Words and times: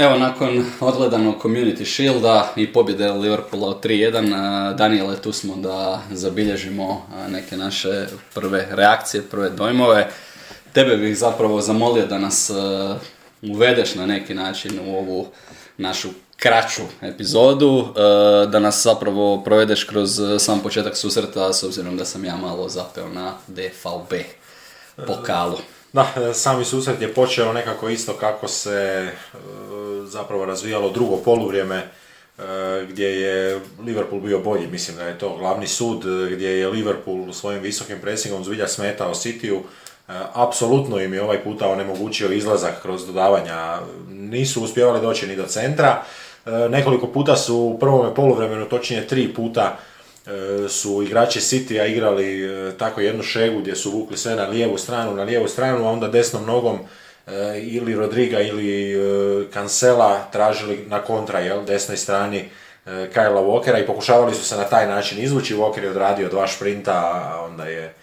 Evo, 0.00 0.18
nakon 0.18 0.64
odgledanog 0.80 1.42
Community 1.42 1.84
Shielda 1.84 2.52
i 2.56 2.72
pobjede 2.72 3.12
Liverpoola 3.12 3.68
od 3.68 3.84
3-1, 3.84 4.34
a, 4.34 4.72
Daniele, 4.72 5.16
tu 5.16 5.32
smo 5.32 5.56
da 5.56 6.02
zabilježimo 6.10 7.06
a, 7.14 7.28
neke 7.28 7.56
naše 7.56 8.06
prve 8.34 8.66
reakcije, 8.70 9.22
prve 9.22 9.50
dojmove. 9.50 10.10
Tebe 10.72 10.96
bih 10.96 11.18
zapravo 11.18 11.60
zamolio 11.60 12.06
da 12.06 12.18
nas 12.18 12.50
a, 12.50 12.98
uvedeš 13.42 13.94
na 13.94 14.06
neki 14.06 14.34
način 14.34 14.80
u 14.86 14.96
ovu 14.98 15.26
našu 15.76 16.08
kraću 16.36 16.82
epizodu, 17.02 17.88
da 18.48 18.58
nas 18.58 18.82
zapravo 18.82 19.42
provedeš 19.44 19.84
kroz 19.84 20.20
sam 20.38 20.60
početak 20.60 20.96
susreta, 20.96 21.52
s 21.52 21.62
obzirom 21.62 21.96
da 21.96 22.04
sam 22.04 22.24
ja 22.24 22.36
malo 22.36 22.68
zapeo 22.68 23.08
na 23.08 23.32
DVB 23.46 24.14
pokalu. 25.06 25.58
Da, 25.92 26.06
sami 26.34 26.64
susret 26.64 27.00
je 27.00 27.14
počeo 27.14 27.52
nekako 27.52 27.88
isto 27.88 28.12
kako 28.12 28.48
se 28.48 29.08
zapravo 30.10 30.44
razvijalo 30.44 30.90
drugo 30.90 31.16
poluvrijeme 31.16 31.76
e, 31.76 32.42
gdje 32.88 33.20
je 33.20 33.60
Liverpool 33.84 34.20
bio 34.20 34.38
bolji, 34.38 34.66
mislim 34.66 34.96
da 34.96 35.04
je 35.04 35.18
to 35.18 35.36
glavni 35.36 35.66
sud 35.66 36.04
e, 36.04 36.34
gdje 36.34 36.48
je 36.58 36.68
Liverpool 36.68 37.32
svojim 37.32 37.62
visokim 37.62 38.00
presingom 38.00 38.44
zbilja 38.44 38.68
smetao 38.68 39.14
Cityu. 39.14 39.58
E, 39.58 39.62
Apsolutno 40.32 41.00
im 41.00 41.14
je 41.14 41.22
ovaj 41.22 41.44
puta 41.44 41.68
onemogućio 41.68 42.32
izlazak 42.32 42.82
kroz 42.82 43.06
dodavanja, 43.06 43.78
nisu 44.08 44.62
uspjevali 44.62 45.00
doći 45.00 45.26
ni 45.26 45.36
do 45.36 45.46
centra. 45.46 46.02
Nekoliko 46.70 47.06
puta 47.06 47.36
su 47.36 47.56
u 47.56 47.78
prvome 47.78 48.14
poluvremenu, 48.14 48.68
točnije 48.68 49.06
tri 49.06 49.34
puta, 49.34 49.78
su 50.68 51.02
igrači 51.02 51.40
Citya 51.40 51.86
igrali 51.86 52.50
tako 52.78 53.00
jednu 53.00 53.22
šegu 53.22 53.60
gdje 53.60 53.76
su 53.76 53.90
vukli 53.90 54.16
sve 54.16 54.34
na 54.34 54.46
lijevu 54.46 54.78
stranu, 54.78 55.14
na 55.14 55.22
lijevu 55.22 55.48
stranu, 55.48 55.86
a 55.86 55.90
onda 55.90 56.08
desnom 56.08 56.46
nogom 56.46 56.78
ili 57.62 57.94
Rodriga 57.94 58.40
ili 58.40 58.92
e, 58.92 59.50
Cancela 59.52 60.28
tražili 60.32 60.84
na 60.88 61.02
kontra, 61.02 61.38
jel, 61.38 61.64
desnoj 61.64 61.96
strani 61.96 62.38
e, 62.38 62.90
Kylea 63.14 63.44
Walkera 63.44 63.82
i 63.82 63.86
pokušavali 63.86 64.34
su 64.34 64.44
se 64.44 64.56
na 64.56 64.64
taj 64.64 64.86
način 64.86 65.18
izvući. 65.22 65.56
Walker 65.56 65.82
je 65.82 65.90
odradio 65.90 66.28
dva 66.28 66.46
šprinta, 66.46 66.92
a 67.32 67.44
onda 67.44 67.64
je 67.64 67.94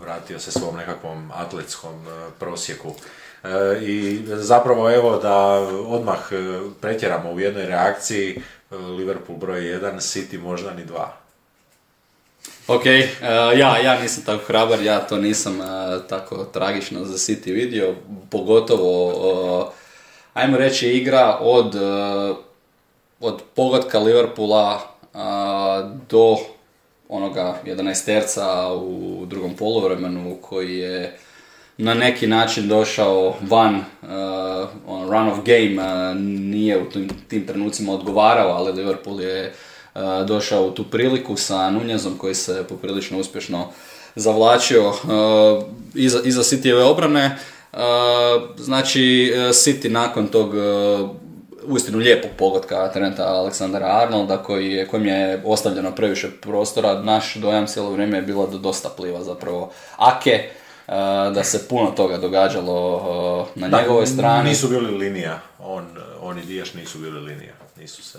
vratio 0.00 0.38
se 0.38 0.50
svom 0.50 0.76
nekakvom 0.76 1.30
atletskom 1.34 2.06
prosjeku. 2.38 2.94
I 3.82 4.20
zapravo 4.26 4.90
evo 4.90 5.16
da 5.16 5.36
odmah 5.86 6.18
pretjeramo 6.80 7.30
u 7.30 7.40
jednoj 7.40 7.66
reakciji, 7.66 8.42
Liverpool 8.70 9.38
broj 9.38 9.60
1, 9.60 9.94
City 9.94 10.40
možda 10.42 10.74
ni 10.74 10.84
dva. 10.84 11.27
Ok, 12.68 12.86
e, 12.86 13.10
ja, 13.58 13.78
ja 13.78 14.00
nisam 14.00 14.24
tako 14.24 14.44
hrabar, 14.46 14.82
ja 14.82 15.00
to 15.00 15.16
nisam 15.16 15.60
e, 15.60 15.64
tako 16.08 16.44
tragično 16.44 17.04
za 17.04 17.14
City 17.14 17.52
vidio, 17.52 17.94
pogotovo, 18.30 19.12
e, 19.12 19.74
ajmo 20.34 20.56
reći, 20.56 20.88
igra 20.88 21.38
od, 21.40 21.74
od 23.20 23.42
pogotka 23.54 23.98
Liverpoola 23.98 24.80
do 26.10 26.36
onoga 27.08 27.58
11 27.64 28.04
terca 28.04 28.72
u 28.74 29.24
drugom 29.26 29.54
poluvremenu 29.54 30.36
koji 30.42 30.78
je 30.78 31.18
na 31.76 31.94
neki 31.94 32.26
način 32.26 32.68
došao 32.68 33.34
van, 33.40 33.74
uh, 33.76 34.68
on 34.86 35.10
run 35.10 35.28
of 35.28 35.38
game, 35.44 35.74
uh, 35.76 36.16
nije 36.20 36.82
u 36.82 36.90
tim, 36.90 37.08
tim 37.28 37.46
trenucima 37.46 37.92
odgovarao, 37.92 38.50
ali 38.50 38.72
Liverpool 38.72 39.20
je 39.20 39.46
uh, 39.46 39.67
došao 40.26 40.66
u 40.66 40.70
tu 40.70 40.84
priliku 40.84 41.36
sa 41.36 41.70
Nunjezom 41.70 42.18
koji 42.18 42.34
se 42.34 42.64
poprilično 42.68 43.18
uspješno 43.18 43.68
zavlačio 44.14 44.88
uh, 44.88 44.94
iza, 45.94 46.20
iza 46.24 46.42
Cityjeve 46.42 46.82
obrane. 46.82 47.38
Uh, 47.72 47.78
znači, 48.56 49.32
City 49.52 49.88
nakon 49.88 50.26
tog 50.26 50.54
uistinu 51.68 51.98
lijepog 51.98 52.30
pogotka 52.38 52.90
Trenta 52.92 53.24
Aleksandra 53.24 53.86
Arnolda 53.86 54.36
koji 54.36 54.72
je, 54.72 54.86
kojem 54.86 55.06
je 55.06 55.42
ostavljeno 55.44 55.94
previše 55.94 56.30
prostora. 56.40 57.02
Naš 57.02 57.34
dojam 57.34 57.66
cijelo 57.66 57.90
vrijeme 57.90 58.18
je 58.18 58.22
bilo 58.22 58.46
da 58.46 58.58
dosta 58.58 58.88
pliva 58.88 59.24
zapravo 59.24 59.72
Ake, 59.96 60.30
e, 60.30 60.50
da 61.34 61.44
se 61.44 61.68
puno 61.68 61.90
toga 61.90 62.18
događalo 62.18 63.46
e, 63.56 63.60
na 63.60 63.78
njegovoj 63.78 64.06
strani. 64.06 64.48
Nisu 64.48 64.68
bili 64.68 64.98
linija, 64.98 65.40
on, 65.58 65.84
on 66.20 66.38
i 66.38 66.42
Dijaš 66.42 66.74
nisu 66.74 66.98
bili 66.98 67.20
linija, 67.20 67.54
nisu 67.80 68.04
se, 68.04 68.18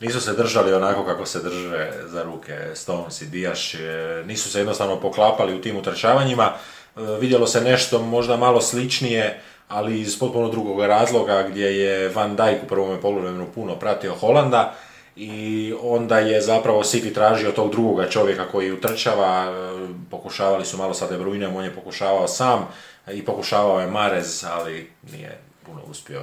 nisu 0.00 0.20
se 0.20 0.32
držali 0.32 0.74
onako 0.74 1.04
kako 1.04 1.26
se 1.26 1.42
drže 1.42 1.90
za 2.06 2.22
ruke 2.22 2.58
Stones 2.74 3.22
i 3.22 3.26
Dijaš, 3.26 3.74
e, 3.74 3.78
nisu 4.26 4.50
se 4.50 4.58
jednostavno 4.58 5.00
poklapali 5.00 5.54
u 5.54 5.60
tim 5.60 5.76
utrčavanjima, 5.76 6.52
E, 6.96 7.00
vidjelo 7.20 7.46
se 7.46 7.60
nešto 7.60 8.02
možda 8.02 8.36
malo 8.36 8.60
sličnije, 8.60 9.40
ali 9.68 10.00
iz 10.00 10.18
potpuno 10.18 10.48
drugog 10.48 10.80
razloga 10.80 11.42
gdje 11.48 11.66
je 11.66 12.08
Van 12.08 12.36
Dijk 12.36 12.62
u 12.64 12.66
prvome 12.66 13.00
poluvremenu 13.00 13.46
puno 13.54 13.76
pratio 13.76 14.14
Holanda 14.14 14.74
i 15.16 15.74
onda 15.82 16.18
je 16.18 16.40
zapravo 16.40 16.82
City 16.82 17.14
tražio 17.14 17.52
tog 17.52 17.70
drugoga 17.70 18.08
čovjeka 18.08 18.44
koji 18.52 18.72
utrčava, 18.72 19.44
e, 19.44 19.88
pokušavali 20.10 20.64
su 20.64 20.76
malo 20.76 20.94
sa 20.94 21.06
De 21.06 21.18
Bruynem, 21.18 21.56
on 21.56 21.64
je 21.64 21.74
pokušavao 21.74 22.28
sam 22.28 22.68
i 23.12 23.24
pokušavao 23.24 23.80
je 23.80 23.86
Marez, 23.86 24.44
ali 24.44 24.90
nije 25.12 25.38
puno 25.66 25.80
uspio. 25.90 26.22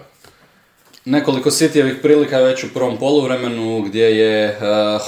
Nekoliko 1.05 1.49
Cityjevih 1.49 2.01
prilika 2.01 2.37
već 2.37 2.63
u 2.63 2.73
prvom 2.73 2.97
poluvremenu 2.97 3.81
gdje 3.81 4.03
je 4.03 4.45
e, 4.45 4.57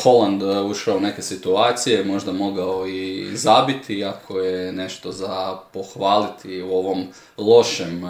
Holland 0.04 0.44
e, 0.44 0.62
ušao 0.62 0.98
u 0.98 1.00
neke 1.00 1.22
situacije, 1.22 2.04
možda 2.04 2.32
mogao 2.32 2.88
i 2.88 3.30
zabiti, 3.34 4.04
ako 4.04 4.40
je 4.40 4.72
nešto 4.72 5.12
za 5.12 5.58
pohvaliti 5.74 6.62
u 6.62 6.72
ovom 6.74 7.08
lošem, 7.38 8.06
e, 8.06 8.10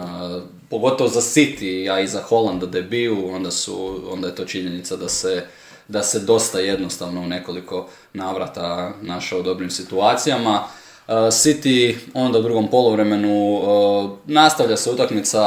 pogotovo 0.70 1.10
za 1.10 1.20
City, 1.20 1.92
a 1.92 2.00
i 2.00 2.08
za 2.08 2.22
Hollanda 2.22 2.66
debiju, 2.66 3.28
onda, 3.34 3.50
su, 3.50 4.02
onda 4.10 4.28
je 4.28 4.34
to 4.34 4.44
činjenica 4.44 4.96
da 4.96 5.08
se, 5.08 5.44
da 5.88 6.02
se 6.02 6.20
dosta 6.20 6.60
jednostavno 6.60 7.20
u 7.20 7.26
nekoliko 7.26 7.88
navrata 8.12 8.92
našao 9.02 9.40
u 9.40 9.42
dobrim 9.42 9.70
situacijama. 9.70 10.68
City 11.08 11.96
onda 12.14 12.38
u 12.38 12.42
drugom 12.42 12.68
poluvremenu 12.68 13.54
uh, 13.54 14.10
nastavlja 14.24 14.76
se 14.76 14.90
utakmica, 14.90 15.40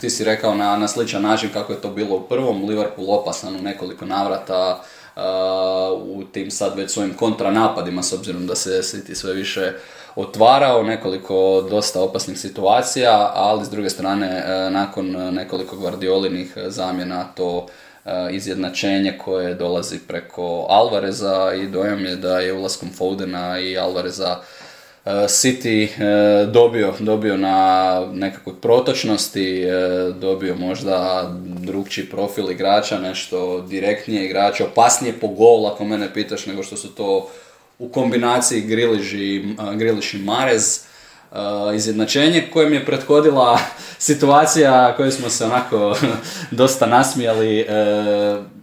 ti 0.00 0.10
si 0.10 0.24
rekao 0.24 0.54
na, 0.54 0.76
na 0.76 0.88
sličan 0.88 1.22
način 1.22 1.50
kako 1.52 1.72
je 1.72 1.80
to 1.80 1.90
bilo 1.90 2.16
u 2.16 2.20
prvom, 2.20 2.64
Liverpool 2.64 3.10
opasan 3.10 3.56
u 3.56 3.62
nekoliko 3.62 4.06
navrata 4.06 4.82
uh, 5.16 5.22
u 6.02 6.24
tim 6.32 6.50
sad 6.50 6.76
već 6.76 6.90
svojim 6.90 7.14
kontranapadima 7.14 8.02
s 8.02 8.12
obzirom 8.12 8.46
da 8.46 8.54
se 8.54 8.70
City 8.70 9.14
sve 9.14 9.32
više 9.32 9.72
otvarao, 10.16 10.82
nekoliko 10.82 11.66
dosta 11.70 12.02
opasnih 12.02 12.38
situacija, 12.38 13.32
ali 13.34 13.64
s 13.64 13.70
druge 13.70 13.90
strane 13.90 14.44
nakon 14.70 15.34
nekoliko 15.34 15.76
Guardiolinih 15.76 16.52
zamjena 16.66 17.24
to 17.34 17.66
izjednačenje 18.30 19.18
koje 19.24 19.54
dolazi 19.54 19.98
preko 19.98 20.66
Alvareza 20.68 21.52
i 21.54 21.66
dojam 21.66 22.04
je 22.04 22.16
da 22.16 22.40
je 22.40 22.52
ulaskom 22.52 22.88
Fodena 22.96 23.58
i 23.58 23.78
Alvareza 23.78 24.36
City 25.28 25.88
uh, 25.88 26.52
dobio, 26.52 26.94
dobio 26.98 27.36
na 27.36 28.00
nekakvoj 28.12 28.54
protočnosti, 28.60 29.64
uh, 29.66 30.16
dobio 30.16 30.56
možda 30.56 31.28
drugčiji 31.42 32.06
profil 32.06 32.50
igrača, 32.50 32.98
nešto 32.98 33.60
direktnije 33.60 34.24
igrača, 34.24 34.64
opasnije 34.64 35.12
po 35.20 35.28
gol 35.28 35.66
ako 35.66 35.84
mene 35.84 36.14
pitaš 36.14 36.46
nego 36.46 36.62
što 36.62 36.76
su 36.76 36.94
to 36.94 37.30
u 37.78 37.88
kombinaciji 37.88 38.60
Griliš 39.76 40.14
i, 40.14 40.18
Marez. 40.24 40.80
Izjednačenje 41.74 42.48
kojem 42.52 42.72
je 42.72 42.84
prethodila 42.84 43.58
situacija 43.98 44.94
koju 44.96 45.12
smo 45.12 45.30
se 45.30 45.44
onako 45.44 45.96
dosta 46.50 46.86
nasmijali, 46.86 47.66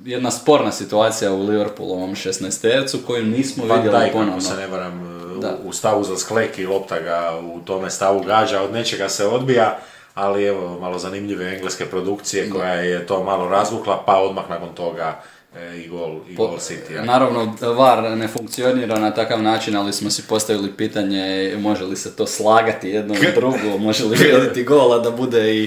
jedna 0.06 0.31
sporna 0.31 0.71
situacija 0.71 1.33
u 1.33 1.45
Liverpoolovom 1.45 2.15
16 2.15 2.62
tercu 2.62 3.00
koju 3.07 3.24
nismo 3.24 3.65
Van 3.65 3.81
vidjeli 3.81 4.12
ponovno. 4.13 4.41
se 4.41 4.56
ne 4.56 4.68
varam, 4.68 5.04
Da. 5.41 5.57
u 5.63 5.73
stavu 5.73 6.03
za 6.03 6.17
sklek 6.17 6.59
i 6.59 6.65
lopta 6.65 6.99
ga 6.99 7.39
u 7.53 7.59
tome 7.59 7.89
stavu 7.89 8.23
gađa, 8.23 8.61
od 8.61 8.73
nečega 8.73 9.09
se 9.09 9.27
odbija, 9.27 9.77
ali 10.13 10.45
evo, 10.45 10.79
malo 10.79 10.99
zanimljive 10.99 11.53
engleske 11.53 11.85
produkcije 11.85 12.49
koja 12.49 12.73
je 12.73 13.07
to 13.07 13.23
malo 13.23 13.49
razvukla, 13.49 14.03
pa 14.05 14.17
odmah 14.17 14.49
nakon 14.49 14.69
toga 14.75 15.21
e, 15.55 15.77
i 15.77 15.87
gol, 15.87 16.19
i 16.29 16.35
Po- 16.35 16.47
gol 16.47 16.57
City. 16.57 17.05
Naravno, 17.05 17.55
VAR 17.61 18.17
ne 18.17 18.27
funkcionira 18.27 18.99
na 18.99 19.11
takav 19.11 19.41
način, 19.41 19.75
ali 19.75 19.93
smo 19.93 20.09
si 20.09 20.27
postavili 20.27 20.71
pitanje 20.71 21.55
može 21.59 21.83
li 21.83 21.95
se 21.95 22.15
to 22.15 22.27
slagati 22.27 22.89
jedno 22.89 23.15
i 23.15 23.35
drugo, 23.35 23.77
može 23.77 24.05
li 24.05 24.17
vidjeti 24.17 24.63
gola 24.63 24.99
da 24.99 25.11
bude 25.11 25.55
i 25.55 25.63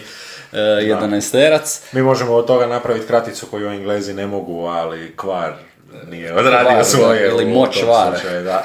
e, 0.53 0.57
11 0.57 1.33
terac. 1.33 1.83
Mi 1.93 2.03
možemo 2.03 2.35
od 2.35 2.47
toga 2.47 2.67
napraviti 2.67 3.07
kraticu 3.07 3.47
koju 3.47 3.69
Englezi 3.69 4.15
ne 4.15 4.27
mogu, 4.27 4.67
ali 4.67 5.17
kvar 5.17 5.57
nije 6.11 6.35
odradio 6.35 6.85
svoje 6.85 7.29
ili 7.29 7.45
moć 7.45 7.85
da. 8.45 8.65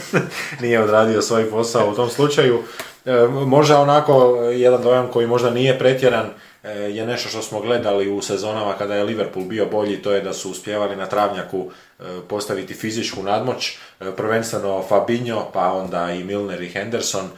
nije 0.62 0.82
odradio 0.82 1.22
svoj 1.22 1.50
posao 1.50 1.90
u 1.90 1.94
tom 1.94 2.10
slučaju. 2.10 2.62
E, 3.04 3.26
možda 3.46 3.80
onako 3.80 4.36
jedan 4.36 4.82
dojam 4.82 5.08
koji 5.08 5.26
možda 5.26 5.50
nije 5.50 5.78
pretjeran 5.78 6.26
e, 6.62 6.70
je 6.70 7.06
nešto 7.06 7.28
što 7.28 7.42
smo 7.42 7.60
gledali 7.60 8.10
u 8.10 8.22
sezonama 8.22 8.72
kada 8.78 8.94
je 8.94 9.04
Liverpool 9.04 9.44
bio 9.44 9.66
bolji, 9.66 10.02
to 10.02 10.12
je 10.12 10.20
da 10.20 10.32
su 10.32 10.50
uspjevali 10.50 10.96
na 10.96 11.06
travnjaku 11.06 11.70
e, 12.00 12.04
postaviti 12.28 12.74
fizičku 12.74 13.22
nadmoć, 13.22 13.78
prvenstveno 14.16 14.84
Fabinho, 14.88 15.50
pa 15.52 15.72
onda 15.72 16.12
i 16.12 16.24
Milner 16.24 16.62
i 16.62 16.68
Henderson, 16.68 17.28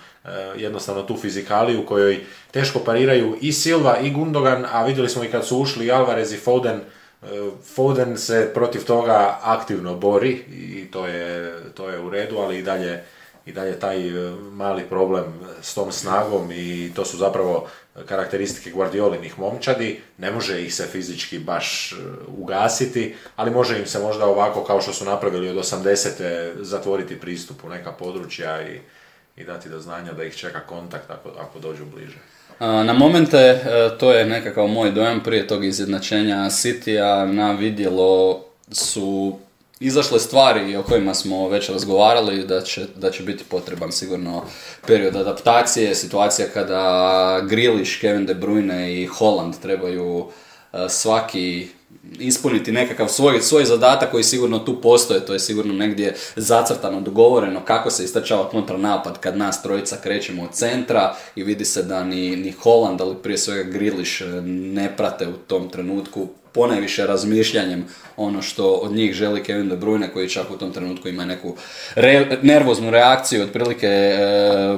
jednostavno 0.57 1.03
tu 1.03 1.17
fizikaliju 1.17 1.81
u 1.81 1.87
kojoj 1.87 2.21
teško 2.51 2.79
pariraju 2.79 3.37
i 3.41 3.53
Silva 3.53 3.99
i 3.99 4.11
Gundogan, 4.11 4.67
a 4.73 4.85
vidjeli 4.85 5.09
smo 5.09 5.25
i 5.25 5.29
kad 5.29 5.47
su 5.47 5.59
ušli 5.59 5.91
Alvarez 5.91 6.33
i 6.33 6.37
Foden, 6.37 6.81
Foden 7.75 8.19
se 8.19 8.51
protiv 8.55 8.85
toga 8.85 9.39
aktivno 9.43 9.95
bori 9.95 10.31
i 10.51 10.91
to 10.91 11.07
je, 11.07 11.55
to 11.75 11.89
je 11.89 12.01
u 12.01 12.11
redu, 12.11 12.39
ali 12.39 12.59
i 12.59 12.63
dalje 12.63 13.03
i 13.47 13.53
dalje 13.53 13.81
taj 13.81 14.09
e, 14.09 14.35
mali 14.53 14.83
problem 14.83 15.25
s 15.63 15.75
tom 15.75 15.93
snagom 15.93 16.53
i 16.53 16.93
to 16.97 17.05
su 17.05 17.17
zapravo 17.17 17.69
karakteristike 18.07 18.71
Guardiolinih 18.71 19.39
momčadi, 19.39 20.01
ne 20.19 20.31
može 20.31 20.63
ih 20.63 20.75
se 20.75 20.87
fizički 20.87 21.39
baš 21.39 21.93
e, 21.93 21.97
ugasiti, 22.37 23.15
ali 23.37 23.51
može 23.51 23.79
im 23.79 23.87
se 23.87 23.99
možda 23.99 24.27
ovako 24.27 24.65
kao 24.65 24.81
što 24.81 24.93
su 24.93 25.05
napravili 25.05 25.49
od 25.49 25.57
80. 25.57 26.53
zatvoriti 26.61 27.21
pristup 27.21 27.65
u 27.65 27.69
neka 27.69 27.93
područja 27.93 28.69
i, 28.69 28.81
i 29.37 29.45
dati 29.45 29.69
do 29.69 29.81
znanja 29.81 30.13
da 30.13 30.25
ih 30.25 30.37
čeka 30.37 30.61
kontakt 30.61 31.11
ako, 31.11 31.29
ako 31.39 31.59
dođu 31.59 31.85
bliže. 31.85 32.19
Na 32.61 32.93
momente, 32.93 33.39
e, 33.39 33.61
to 33.99 34.13
je 34.13 34.27
nekakav 34.27 34.67
moj 34.67 34.91
dojam 34.91 35.21
prije 35.21 35.47
tog 35.47 35.65
izjednačenja 35.65 36.37
City-a, 36.37 37.25
na 37.25 37.53
vidjelo 37.53 38.45
su 38.71 39.39
izašle 39.81 40.21
stvari 40.21 40.77
o 40.77 40.83
kojima 40.83 41.15
smo 41.15 41.49
već 41.49 41.69
razgovarali 41.69 42.47
da 42.47 42.61
će, 42.61 42.87
da 42.97 43.11
će 43.11 43.23
biti 43.23 43.45
potreban 43.45 43.93
sigurno 43.93 44.45
period 44.87 45.17
adaptacije, 45.17 45.95
situacija 45.95 46.49
kada 46.55 47.41
Grilish, 47.49 48.01
Kevin 48.01 48.27
De 48.27 48.35
Bruyne 48.35 49.03
i 49.03 49.07
Holland 49.07 49.55
trebaju 49.63 50.27
e, 50.73 50.89
svaki 50.89 51.69
ispuniti 52.19 52.73
nekakav 52.73 53.09
svoj, 53.09 53.41
svoj 53.41 53.65
zadatak 53.65 54.11
koji 54.11 54.25
sigurno 54.25 54.59
tu 54.59 54.81
postoje, 54.81 55.27
to 55.27 55.33
je 55.33 55.39
sigurno 55.39 55.75
negdje 55.75 56.15
zacrtano, 56.37 57.01
dogovoreno 57.01 57.61
kako 57.65 57.91
se 57.91 58.05
istračava 58.05 58.49
kontranapad 58.49 59.19
kad 59.19 59.37
nas 59.37 59.63
trojica 59.63 59.97
krećemo 60.03 60.43
od 60.43 60.53
centra 60.53 61.17
i 61.37 61.43
vidi 61.45 61.65
se 61.65 61.83
da 61.83 62.05
ni, 62.05 62.37
ni 62.37 62.53
Holland, 62.53 63.01
ali 63.01 63.17
prije 63.23 63.39
svega 63.39 63.71
Grilish 63.71 64.23
ne 64.45 64.97
prate 64.97 65.29
u 65.29 65.33
tom 65.33 65.69
trenutku 65.69 66.29
ponajviše 66.53 67.07
razmišljanjem 67.07 67.85
ono 68.17 68.43
što 68.43 68.73
od 68.73 68.93
njih 68.93 69.13
želi 69.13 69.43
Kevin 69.43 69.69
De 69.69 69.77
Bruyne 69.77 70.13
koji 70.13 70.29
čak 70.29 70.51
u 70.51 70.59
tom 70.59 70.73
trenutku 70.73 71.09
ima 71.09 71.25
neku 71.25 71.57
nervoznu 72.43 72.91
reakciju 72.91 73.43
otprilike 73.43 73.87
e, 73.87 74.19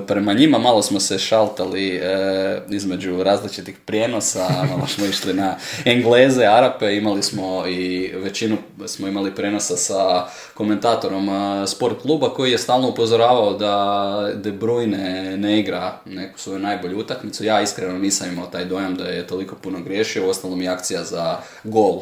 prema 0.06 0.32
njima. 0.32 0.58
Malo 0.58 0.82
smo 0.82 1.00
se 1.00 1.19
šaltali 1.19 1.96
e, 1.96 2.61
između 2.70 3.22
različitih 3.22 3.76
prijenosa 3.87 4.49
malo 4.70 4.87
smo 4.87 5.06
išli 5.06 5.34
na 5.34 5.56
Engleze, 5.84 6.44
Arape 6.44 6.96
imali 7.04 7.22
smo 7.22 7.66
i 7.66 8.12
većinu 8.16 8.56
smo 8.86 9.08
imali 9.08 9.34
prenosa 9.34 9.76
sa 9.76 10.26
komentatorom 10.54 11.28
e, 11.28 11.66
sport 11.66 12.02
kluba 12.02 12.34
koji 12.34 12.50
je 12.50 12.58
stalno 12.58 12.88
upozoravao 12.88 13.52
da 13.52 14.30
De 14.34 14.52
Bruyne 14.52 15.36
ne 15.36 15.60
igra 15.60 15.98
neku 16.04 16.38
svoju 16.38 16.58
najbolju 16.58 16.98
utakmicu. 16.98 17.44
Ja 17.44 17.60
iskreno 17.60 17.98
nisam 17.98 18.28
imao 18.32 18.46
taj 18.46 18.64
dojam 18.64 18.94
da 18.94 19.04
je 19.04 19.26
toliko 19.26 19.56
puno 19.56 19.80
griješio, 19.80 20.26
u 20.26 20.30
ostalom 20.30 20.62
i 20.62 20.68
akcija 20.68 21.04
za 21.04 21.36
gol 21.64 22.00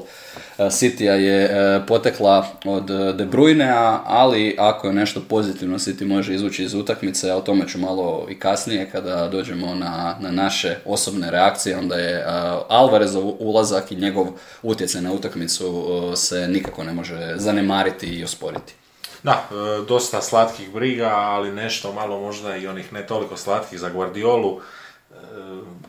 E, 0.58 0.70
City 0.70 1.04
je 1.04 1.44
e, 1.44 1.80
potekla 1.86 2.46
od 2.64 2.90
e, 2.90 3.12
De 3.12 3.26
Bruyne, 3.26 3.98
ali 4.04 4.56
ako 4.58 4.86
je 4.86 4.92
nešto 4.92 5.20
pozitivno 5.28 5.78
City 5.78 6.04
može 6.04 6.34
izvući 6.34 6.64
iz 6.64 6.74
utakmice, 6.74 7.32
o 7.32 7.40
tome 7.40 7.68
ću 7.68 7.78
malo 7.78 8.26
i 8.30 8.38
kasnije. 8.38 8.90
Kada 8.90 9.28
dođemo 9.28 9.74
na, 9.74 10.16
na 10.20 10.30
naše 10.30 10.76
osobne 10.84 11.30
reakcije, 11.30 11.78
onda 11.78 11.94
je 11.94 12.24
Alvarezov 12.68 13.32
ulazak 13.38 13.92
i 13.92 13.96
njegov 13.96 14.26
utjecaj 14.62 14.91
na 15.00 15.12
utakmicu 15.12 16.12
se 16.16 16.48
nikako 16.48 16.84
ne 16.84 16.92
može 16.92 17.34
zanemariti 17.36 18.06
i 18.06 18.24
osporiti. 18.24 18.74
Da, 19.22 19.48
dosta 19.88 20.22
slatkih 20.22 20.70
briga, 20.70 21.08
ali 21.08 21.52
nešto 21.52 21.92
malo 21.92 22.20
možda 22.20 22.56
i 22.56 22.66
onih 22.66 22.92
ne 22.92 23.06
toliko 23.06 23.36
slatkih 23.36 23.78
za 23.78 23.88
Guardiolu. 23.88 24.60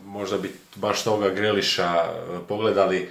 Možda 0.06 0.38
bi 0.38 0.56
baš 0.76 1.04
toga 1.04 1.30
Greliša 1.30 2.06
pogledali 2.48 3.10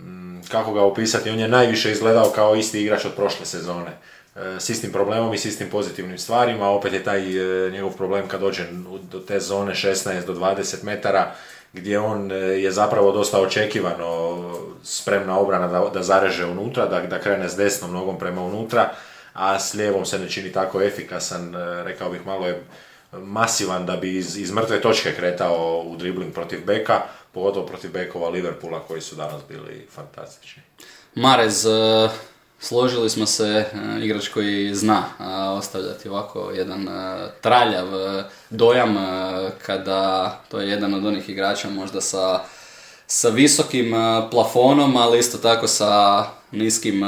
Mm, 0.00 0.40
kako 0.48 0.72
ga 0.72 0.82
opisati, 0.82 1.30
on 1.30 1.40
je 1.40 1.48
najviše 1.48 1.92
izgledao 1.92 2.30
kao 2.34 2.56
isti 2.56 2.82
igrač 2.82 3.04
od 3.04 3.14
prošle 3.14 3.46
sezone. 3.46 3.90
S 4.58 4.70
istim 4.70 4.92
problemom 4.92 5.34
i 5.34 5.38
s 5.38 5.44
istim 5.44 5.70
pozitivnim 5.70 6.18
stvarima, 6.18 6.68
opet 6.68 6.92
je 6.92 7.04
taj 7.04 7.22
njegov 7.72 7.92
problem 7.96 8.28
kad 8.28 8.40
dođe 8.40 8.64
do 9.12 9.18
te 9.18 9.40
zone 9.40 9.74
16 9.74 10.26
do 10.26 10.34
20 10.34 10.84
metara, 10.84 11.34
gdje 11.72 11.98
on 11.98 12.32
e, 12.32 12.34
je 12.34 12.70
zapravo 12.70 13.12
dosta 13.12 13.40
očekivano 13.40 14.36
spremna 14.82 15.38
obrana 15.38 15.68
da, 15.68 15.90
da 15.94 16.02
zareže 16.02 16.46
unutra, 16.46 16.86
da, 16.86 17.00
da 17.00 17.20
krene 17.20 17.48
s 17.48 17.56
desnom 17.56 17.92
nogom 17.92 18.18
prema 18.18 18.42
unutra, 18.42 18.90
a 19.32 19.58
s 19.58 19.74
lijevom 19.74 20.06
se 20.06 20.18
ne 20.18 20.30
čini 20.30 20.52
tako 20.52 20.82
efikasan, 20.82 21.54
rekao 21.84 22.10
bih 22.10 22.26
malo 22.26 22.46
je 22.46 22.62
masivan 23.12 23.86
da 23.86 23.96
bi 23.96 24.16
iz, 24.16 24.36
iz 24.36 24.52
mrtve 24.52 24.80
točke 24.80 25.14
kretao 25.14 25.82
u 25.86 25.96
dribling 25.96 26.34
protiv 26.34 26.64
beka, 26.64 27.00
pogotovo 27.32 27.66
protiv 27.66 27.92
bekova 27.92 28.28
Liverpoola 28.28 28.80
koji 28.80 29.00
su 29.00 29.16
danas 29.16 29.42
bili 29.48 29.86
fantastični. 29.94 30.62
Marez, 31.14 31.66
e, 31.66 32.08
složili 32.60 33.10
smo 33.10 33.26
se, 33.26 33.44
e, 33.44 34.04
igrač 34.04 34.28
koji 34.28 34.74
zna 34.74 35.04
e, 35.20 35.24
ostavljati 35.34 36.08
ovako 36.08 36.50
jedan 36.50 36.88
traljav 37.40 37.86
dojam 38.50 38.96
kada 39.66 40.30
to 40.48 40.60
je 40.60 40.68
jedan 40.68 40.94
od 40.94 41.06
onih 41.06 41.28
igrača 41.28 41.70
možda 41.70 42.00
sa, 42.00 42.40
sa 43.06 43.28
visokim 43.28 43.94
plafonom, 44.30 44.96
ali 44.96 45.18
isto 45.18 45.38
tako 45.38 45.66
sa 45.68 46.24
niskim 46.52 47.02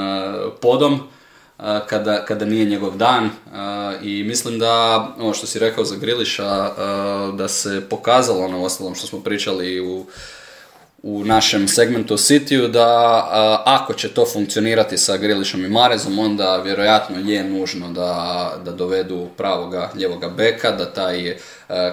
podom 0.60 1.00
kada, 1.88 2.24
kada 2.24 2.44
nije 2.44 2.64
njegov 2.64 2.96
dan 2.96 3.30
i 4.02 4.24
mislim 4.24 4.58
da 4.58 5.08
ovo 5.18 5.34
što 5.34 5.46
si 5.46 5.58
rekao 5.58 5.84
za 5.84 5.96
Griliša 5.96 6.70
da 7.32 7.48
se 7.48 7.88
pokazalo 7.90 8.44
ono 8.44 8.64
ostalom 8.64 8.94
što 8.94 9.06
smo 9.06 9.20
pričali 9.20 9.80
u 9.80 10.06
u 11.02 11.24
našem 11.24 11.68
segmentu 11.68 12.16
Cityu 12.16 12.68
da 12.68 13.62
ako 13.64 13.94
će 13.94 14.08
to 14.08 14.26
funkcionirati 14.32 14.98
sa 14.98 15.16
Grilišom 15.16 15.64
i 15.64 15.68
Marezom 15.68 16.18
onda 16.18 16.56
vjerojatno 16.56 17.16
je 17.18 17.44
nužno 17.44 17.88
da, 17.92 18.52
da 18.64 18.72
dovedu 18.72 19.28
pravoga 19.36 19.90
ljevoga 19.98 20.28
beka, 20.28 20.70
da 20.70 20.92
taj 20.92 21.36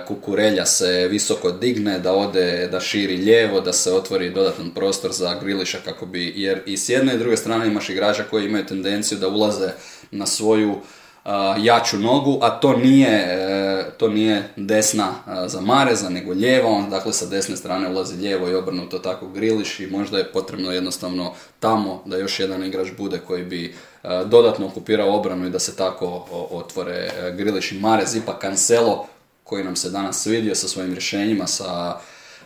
kukurelja 0.08 0.66
se 0.66 1.08
visoko 1.08 1.52
digne, 1.52 2.00
da 2.00 2.14
ode, 2.14 2.68
da 2.72 2.80
širi 2.80 3.18
lijevo, 3.18 3.62
da 3.62 3.74
se 3.74 3.94
otvori 3.94 4.30
dodatan 4.30 4.72
prostor 4.72 5.12
za 5.12 5.36
Griliša 5.42 5.78
kako 5.86 6.06
bi, 6.06 6.34
jer 6.36 6.62
i 6.66 6.78
s 6.78 6.90
jedne 6.90 7.16
i 7.16 7.18
druge 7.18 7.38
strane 7.38 7.68
imaš 7.68 7.90
igrača 7.90 8.24
koji 8.24 8.46
imaju 8.46 8.66
tendenciju 8.66 9.18
da 9.18 9.28
ulaze 9.28 9.70
na 10.12 10.26
svoju 10.26 10.82
jaču 11.58 11.98
nogu, 11.98 12.40
a 12.42 12.50
to 12.50 12.78
nije, 12.78 13.10
e, 13.10 13.45
to 13.98 14.08
nije 14.08 14.50
desna 14.56 15.14
za 15.48 15.62
Mareza, 15.62 16.10
nego 16.10 16.34
lijevo, 16.34 16.70
on 16.70 16.90
dakle 16.90 17.14
sa 17.14 17.26
desne 17.26 17.58
strane 17.58 17.90
ulazi 17.90 18.16
lijevo 18.16 18.50
i 18.50 18.56
obrnuto 18.56 19.00
tako 19.00 19.28
griliš 19.28 19.80
i 19.80 19.88
možda 19.88 20.18
je 20.18 20.32
potrebno 20.32 20.72
jednostavno 20.72 21.34
tamo 21.60 22.02
da 22.06 22.18
još 22.18 22.40
jedan 22.40 22.64
igrač 22.64 22.88
bude 22.98 23.20
koji 23.28 23.44
bi 23.44 23.76
dodatno 24.26 24.66
okupirao 24.66 25.16
obranu 25.16 25.48
i 25.48 25.50
da 25.50 25.60
se 25.60 25.76
tako 25.76 26.08
otvore 26.52 27.12
griliš. 27.38 27.72
I 27.72 27.80
Marez, 27.80 28.16
ipak 28.16 28.42
Cancelo 28.42 29.08
koji 29.44 29.64
nam 29.64 29.76
se 29.76 29.90
danas 29.90 30.24
svidio 30.24 30.56
sa 30.56 30.68
svojim 30.68 30.94
rješenjima, 30.94 31.48
sa 31.48 32.00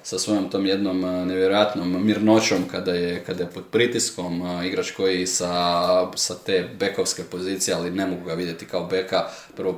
sa 0.04 0.20
svojom 0.20 0.50
tom 0.50 0.66
jednom 0.66 1.06
e, 1.06 1.26
nevjerojatnom 1.26 2.06
mirnoćom 2.06 2.58
kada 2.72 2.94
je, 2.94 3.24
kada 3.24 3.44
je 3.44 3.50
pod 3.50 3.64
pritiskom, 3.72 4.42
e, 4.42 4.68
igrač 4.68 4.92
koji 4.92 5.28
sa, 5.28 6.12
sa 6.16 6.36
te 6.46 6.70
bekovske 6.80 7.24
pozicije, 7.24 7.76
ali 7.76 7.92
ne 7.92 8.06
mogu 8.06 8.26
ga 8.26 8.34
vidjeti 8.34 8.66
kao 8.66 8.86
beka, 8.86 9.28
prvo 9.56 9.74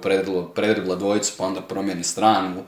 predribla 0.56 0.96
dvojicu 0.96 1.34
pa 1.38 1.46
onda 1.46 1.62
promijeni 1.62 2.04
stranu, 2.04 2.60
uh, 2.60 2.66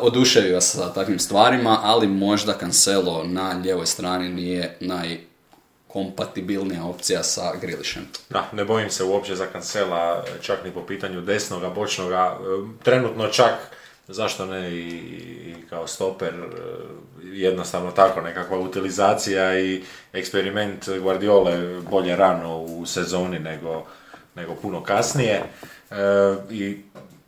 oduševio 0.00 0.60
sa 0.60 0.92
takvim 0.92 1.18
stvarima, 1.18 1.80
ali 1.82 2.06
možda 2.06 2.58
Cancelo 2.58 3.24
na 3.24 3.62
ljevoj 3.64 3.86
strani 3.86 4.28
nije 4.28 4.76
najkompatibilnija 4.80 6.84
opcija 6.84 7.22
sa 7.22 7.52
Grilišem. 7.60 8.08
Da, 8.30 8.48
ne 8.52 8.64
bojim 8.64 8.90
se 8.90 9.04
uopće 9.04 9.36
za 9.36 9.46
Cancela, 9.52 10.24
čak 10.40 10.64
ni 10.64 10.70
po 10.70 10.86
pitanju 10.86 11.20
desnoga, 11.20 11.70
bočnoga, 11.70 12.38
trenutno 12.82 13.28
čak 13.28 13.77
zašto 14.08 14.46
ne 14.46 14.70
i, 14.70 15.54
kao 15.70 15.86
stoper, 15.86 16.34
e, 16.34 16.46
jednostavno 17.22 17.90
tako 17.90 18.20
nekakva 18.20 18.58
utilizacija 18.58 19.60
i 19.60 19.82
eksperiment 20.12 20.88
Guardiole 21.02 21.80
bolje 21.90 22.16
rano 22.16 22.58
u 22.58 22.86
sezoni 22.86 23.38
nego, 23.38 23.84
nego 24.34 24.54
puno 24.54 24.82
kasnije. 24.82 25.42
E, 25.90 25.94
I 26.50 26.76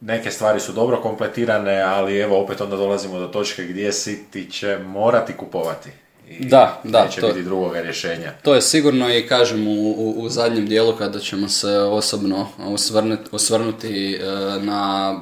neke 0.00 0.30
stvari 0.30 0.60
su 0.60 0.72
dobro 0.72 0.96
kompletirane, 0.96 1.80
ali 1.82 2.18
evo 2.18 2.42
opet 2.42 2.60
onda 2.60 2.76
dolazimo 2.76 3.18
do 3.18 3.26
točke 3.28 3.64
gdje 3.64 3.90
City 3.90 4.50
će 4.50 4.78
morati 4.86 5.32
kupovati. 5.32 5.90
i 6.28 6.44
Da, 6.46 6.80
da, 6.84 7.04
neće 7.04 7.20
to- 7.20 7.28
biti 7.28 7.42
drugoga 7.42 7.80
rješenja. 7.80 8.32
To 8.42 8.54
je 8.54 8.62
sigurno 8.62 9.14
i 9.14 9.26
kažem 9.26 9.68
u, 9.68 9.90
u, 9.90 10.14
u 10.18 10.28
zadnjem 10.28 10.66
dijelu 10.66 10.96
kada 10.96 11.18
ćemo 11.18 11.48
se 11.48 11.78
osobno 11.78 12.48
osvrnuti, 12.58 13.22
osvrnuti 13.32 14.14
e, 14.14 14.24
na, 14.60 15.14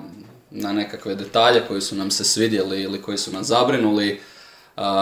na 0.51 0.73
nekakve 0.73 1.15
detalje 1.15 1.63
koji 1.69 1.81
su 1.81 1.97
nam 1.97 2.11
se 2.11 2.25
svidjeli 2.25 2.83
ili 2.83 3.03
koji 3.03 3.19
su 3.19 3.33
nas 3.33 3.47
zabrinuli, 3.47 4.21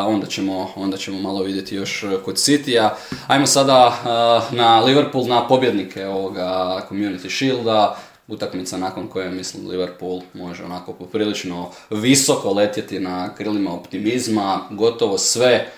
onda, 0.06 0.26
ćemo, 0.26 0.70
onda 0.76 0.96
ćemo 0.96 1.20
malo 1.20 1.42
vidjeti 1.42 1.76
još 1.76 2.04
kod 2.24 2.34
Citya. 2.36 2.90
Ajmo 3.26 3.46
sada 3.46 4.00
na 4.50 4.80
Liverpool, 4.80 5.26
na 5.26 5.48
pobjednike 5.48 6.06
ovoga 6.06 6.80
Community 6.90 7.36
Shielda, 7.36 7.96
utakmica 8.28 8.76
nakon 8.76 9.08
koje 9.08 9.30
mislim 9.30 9.68
Liverpool 9.68 10.20
može 10.34 10.64
onako 10.64 10.92
poprilično 10.92 11.70
visoko 11.90 12.52
letjeti 12.52 13.00
na 13.00 13.34
krilima 13.34 13.74
optimizma, 13.74 14.60
gotovo 14.70 15.18
sve 15.18 15.68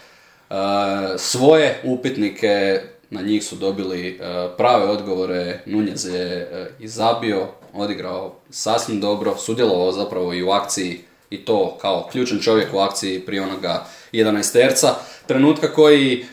svoje 1.17 1.81
upitnike, 1.85 2.81
na 3.11 3.23
njih 3.23 3.45
su 3.45 3.57
dobili 3.57 4.21
prave 4.57 4.85
odgovore, 4.85 5.61
Nunez 5.67 6.07
je 6.07 6.25
e, 6.25 6.71
i 6.81 6.89
zabio, 6.89 7.47
odigrao 7.75 8.35
sasvim 8.51 9.01
dobro, 9.01 9.37
sudjelovao 9.37 9.93
zapravo 9.93 10.35
i 10.35 10.43
u 10.43 10.51
akciji 10.51 11.01
i 11.31 11.45
to 11.45 11.79
kao 11.81 12.09
ključan 12.13 12.39
čovjek 12.39 12.75
u 12.75 12.79
akciji 12.79 13.21
prije 13.21 13.43
onoga 13.43 13.87
11 14.13 14.53
terca. 14.53 14.95
Trenutka 15.27 15.73
koji 15.73 16.27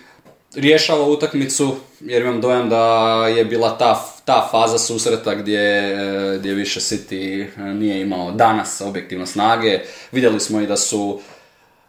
rješava 0.55 1.05
utakmicu 1.05 1.75
jer 1.99 2.21
imam 2.21 2.41
dojam 2.41 2.69
da 2.69 2.83
je 3.27 3.45
bila 3.45 3.77
ta, 3.77 4.05
ta 4.25 4.47
faza 4.51 4.77
susreta 4.77 5.35
gdje, 5.35 5.59
e, 5.59 6.37
gdje 6.39 6.53
više 6.53 6.79
City 6.79 7.47
e, 7.57 7.61
nije 7.61 8.01
imao 8.01 8.31
danas 8.31 8.81
objektivno 8.81 9.25
snage. 9.25 9.79
Vidjeli 10.11 10.39
smo 10.39 10.61
i 10.61 10.67
da 10.67 10.77
su 10.77 11.19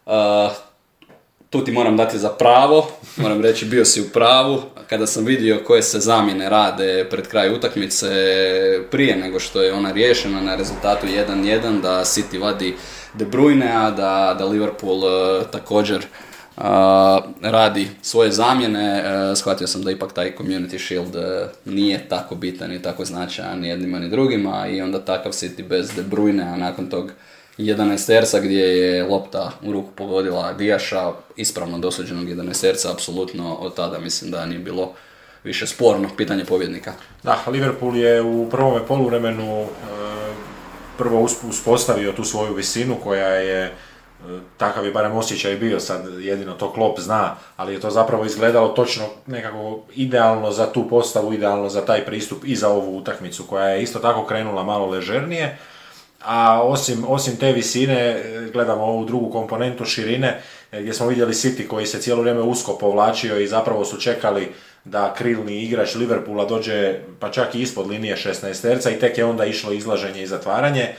e, 0.05 0.09
tu 1.49 1.63
ti 1.63 1.71
moram 1.71 1.97
dati 1.97 2.19
za 2.19 2.29
pravo, 2.29 2.87
moram 3.17 3.41
reći 3.41 3.65
bio 3.65 3.85
si 3.85 4.01
u 4.01 4.09
pravu, 4.13 4.61
kada 4.89 5.07
sam 5.07 5.25
vidio 5.25 5.63
koje 5.67 5.81
se 5.81 5.99
zamjene 5.99 6.49
rade 6.49 7.07
pred 7.09 7.27
kraj 7.27 7.53
utakmice 7.53 8.07
prije 8.91 9.15
nego 9.15 9.39
što 9.39 9.61
je 9.61 9.73
ona 9.73 9.91
riješena 9.91 10.41
na 10.41 10.55
rezultatu 10.55 11.07
1-1, 11.07 11.81
da 11.81 11.99
City 12.05 12.41
vadi 12.41 12.75
De 13.13 13.25
Bruyne, 13.25 13.71
a 13.75 13.91
da, 13.91 14.35
da 14.39 14.45
Liverpool 14.45 15.01
e, 15.03 15.43
također 15.51 15.97
e, 15.97 16.05
radi 17.41 17.87
svoje 18.01 18.31
zamjene, 18.31 19.03
e, 19.05 19.35
shvatio 19.35 19.67
sam 19.67 19.83
da 19.83 19.91
ipak 19.91 20.13
taj 20.13 20.35
Community 20.37 20.77
Shield 20.77 21.15
nije 21.65 22.09
tako 22.09 22.35
bitan 22.35 22.73
i 22.73 22.81
tako 22.81 23.05
značajan 23.05 23.59
ni 23.59 23.67
jednima 23.67 23.99
ni 23.99 24.09
drugima 24.09 24.67
i 24.67 24.81
onda 24.81 25.05
takav 25.05 25.31
City 25.31 25.67
bez 25.67 25.91
De 25.95 26.03
Bruyne, 26.03 26.53
a 26.53 26.57
nakon 26.57 26.89
tog 26.89 27.11
11 27.57 28.07
terca 28.07 28.39
gdje 28.39 28.61
je 28.61 29.03
lopta 29.03 29.51
u 29.63 29.71
ruku 29.71 29.91
pogodila 29.95 30.53
Dijaša, 30.53 31.11
ispravno 31.35 31.79
dosuđenog 31.79 32.25
11 32.25 32.61
terca, 32.61 32.91
apsolutno 32.91 33.55
od 33.55 33.75
tada 33.75 33.99
mislim 33.99 34.31
da 34.31 34.45
nije 34.45 34.59
bilo 34.59 34.93
više 35.43 35.67
sporno 35.67 36.09
pitanje 36.17 36.45
pobjednika. 36.45 36.93
Da, 37.23 37.43
Liverpool 37.47 37.97
je 37.97 38.21
u 38.21 38.49
prvome 38.49 38.85
poluvremenu 38.87 39.61
e, 39.61 39.67
prvo 40.97 41.21
usp- 41.21 41.49
uspostavio 41.49 42.11
tu 42.11 42.23
svoju 42.23 42.53
visinu 42.53 42.95
koja 43.03 43.27
je 43.27 43.65
e, 43.65 43.71
takav 44.57 44.85
je 44.85 44.91
barem 44.91 45.15
osjećaj 45.15 45.55
bio, 45.55 45.79
sad 45.79 46.21
jedino 46.21 46.53
to 46.53 46.73
Klopp 46.73 46.99
zna, 46.99 47.35
ali 47.57 47.73
je 47.73 47.79
to 47.79 47.89
zapravo 47.89 48.25
izgledalo 48.25 48.67
točno 48.67 49.05
nekako 49.27 49.79
idealno 49.95 50.51
za 50.51 50.71
tu 50.71 50.89
postavu, 50.89 51.33
idealno 51.33 51.69
za 51.69 51.85
taj 51.85 52.05
pristup 52.05 52.43
i 52.45 52.55
za 52.55 52.69
ovu 52.69 52.97
utakmicu 52.97 53.43
koja 53.43 53.67
je 53.67 53.83
isto 53.83 53.99
tako 53.99 54.25
krenula 54.25 54.63
malo 54.63 54.85
ležernije. 54.85 55.57
A 56.25 56.61
osim, 56.63 57.05
osim 57.07 57.37
te 57.37 57.51
visine, 57.51 57.93
e, 57.93 58.49
gledamo 58.53 58.83
ovu 58.83 59.05
drugu 59.05 59.31
komponentu 59.31 59.85
širine, 59.85 60.41
e, 60.71 60.81
gdje 60.81 60.93
smo 60.93 61.07
vidjeli 61.07 61.33
City 61.33 61.67
koji 61.67 61.85
se 61.85 62.01
cijelo 62.01 62.21
vrijeme 62.21 62.41
usko 62.41 62.77
povlačio 62.77 63.39
i 63.39 63.47
zapravo 63.47 63.85
su 63.85 64.01
čekali 64.01 64.51
da 64.85 65.13
krilni 65.13 65.63
igrač 65.63 65.95
Liverpoola 65.95 66.45
dođe 66.45 66.99
pa 67.19 67.31
čak 67.31 67.55
i 67.55 67.61
ispod 67.61 67.87
linije 67.87 68.15
16 68.15 68.61
terca 68.61 68.91
i 68.91 68.99
tek 68.99 69.17
je 69.17 69.25
onda 69.25 69.45
išlo 69.45 69.71
izlaženje 69.71 70.23
i 70.23 70.27
zatvaranje. 70.27 70.93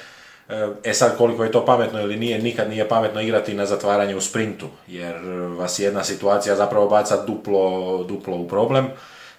E 0.84 0.92
sad 0.94 1.16
koliko 1.16 1.44
je 1.44 1.52
to 1.52 1.64
pametno 1.64 2.00
ili 2.00 2.16
nije, 2.16 2.38
nikad 2.38 2.70
nije 2.70 2.88
pametno 2.88 3.20
igrati 3.20 3.54
na 3.54 3.66
zatvaranje 3.66 4.16
u 4.16 4.20
sprintu, 4.20 4.66
jer 4.86 5.14
vas 5.58 5.78
jedna 5.78 6.04
situacija 6.04 6.56
zapravo 6.56 6.88
baca 6.88 7.24
duplo, 7.26 8.04
duplo 8.04 8.36
u 8.36 8.48
problem. 8.48 8.88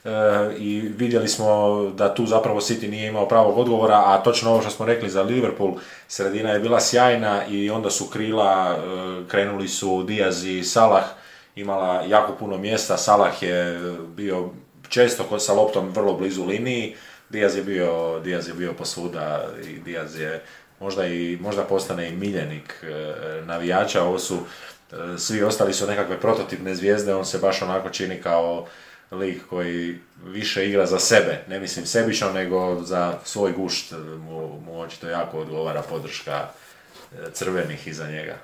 E, 0.06 0.10
i 0.58 0.80
vidjeli 0.98 1.28
smo 1.28 1.84
da 1.96 2.14
tu 2.14 2.26
zapravo 2.26 2.60
City 2.60 2.90
nije 2.90 3.08
imao 3.08 3.28
pravog 3.28 3.58
odgovora, 3.58 4.04
a 4.06 4.24
točno 4.24 4.52
ovo 4.52 4.62
što 4.62 4.70
smo 4.70 4.86
rekli 4.86 5.10
za 5.10 5.22
Liverpool, 5.22 5.74
sredina 6.08 6.50
je 6.50 6.60
bila 6.60 6.80
sjajna 6.80 7.46
i 7.46 7.70
onda 7.70 7.90
su 7.90 8.06
krila, 8.10 8.78
e, 8.78 9.28
krenuli 9.28 9.68
su 9.68 10.04
Diaz 10.04 10.46
i 10.46 10.64
Salah, 10.64 11.04
imala 11.56 12.04
jako 12.08 12.36
puno 12.36 12.58
mjesta, 12.58 12.98
Salah 12.98 13.44
je 13.44 13.80
bio 14.16 14.50
često 14.90 15.40
sa 15.40 15.54
loptom 15.54 15.90
vrlo 15.90 16.14
blizu 16.14 16.46
liniji, 16.46 16.96
Diaz 17.30 17.56
je 17.56 17.64
bio, 17.64 18.20
Diaz 18.20 18.48
je 18.48 18.54
bio 18.54 18.74
posvuda 18.74 19.48
i 19.68 19.80
Diaz 19.80 20.20
je 20.20 20.44
možda 20.80 21.08
i 21.08 21.38
možda 21.42 21.64
postane 21.64 22.10
i 22.10 22.16
miljenik 22.16 22.84
e, 22.84 23.42
navijača, 23.46 24.04
ovo 24.04 24.20
su 24.20 24.38
svi 25.18 25.44
ostali 25.44 25.74
su 25.74 25.88
nekakve 25.88 26.20
prototipne 26.20 26.76
zvijezde, 26.76 27.16
on 27.16 27.26
se 27.26 27.38
baš 27.38 27.62
onako 27.62 27.90
čini 27.90 28.22
kao 28.22 28.66
lik 29.12 29.42
koji 29.50 29.96
više 30.26 30.70
igra 30.70 30.86
za 30.86 31.00
sebe, 31.00 31.44
ne 31.48 31.60
mislim 31.60 31.86
sebično, 31.86 32.32
nego 32.32 32.82
za 32.84 33.14
svoj 33.26 33.52
gušt 33.52 33.92
mu, 34.20 34.60
mu 34.66 34.80
očito 34.82 35.10
jako 35.10 35.40
odgovara 35.40 35.82
podrška 35.82 36.48
e, 37.14 37.32
crvenih 37.34 37.88
iza 37.88 38.08
njega. 38.08 38.36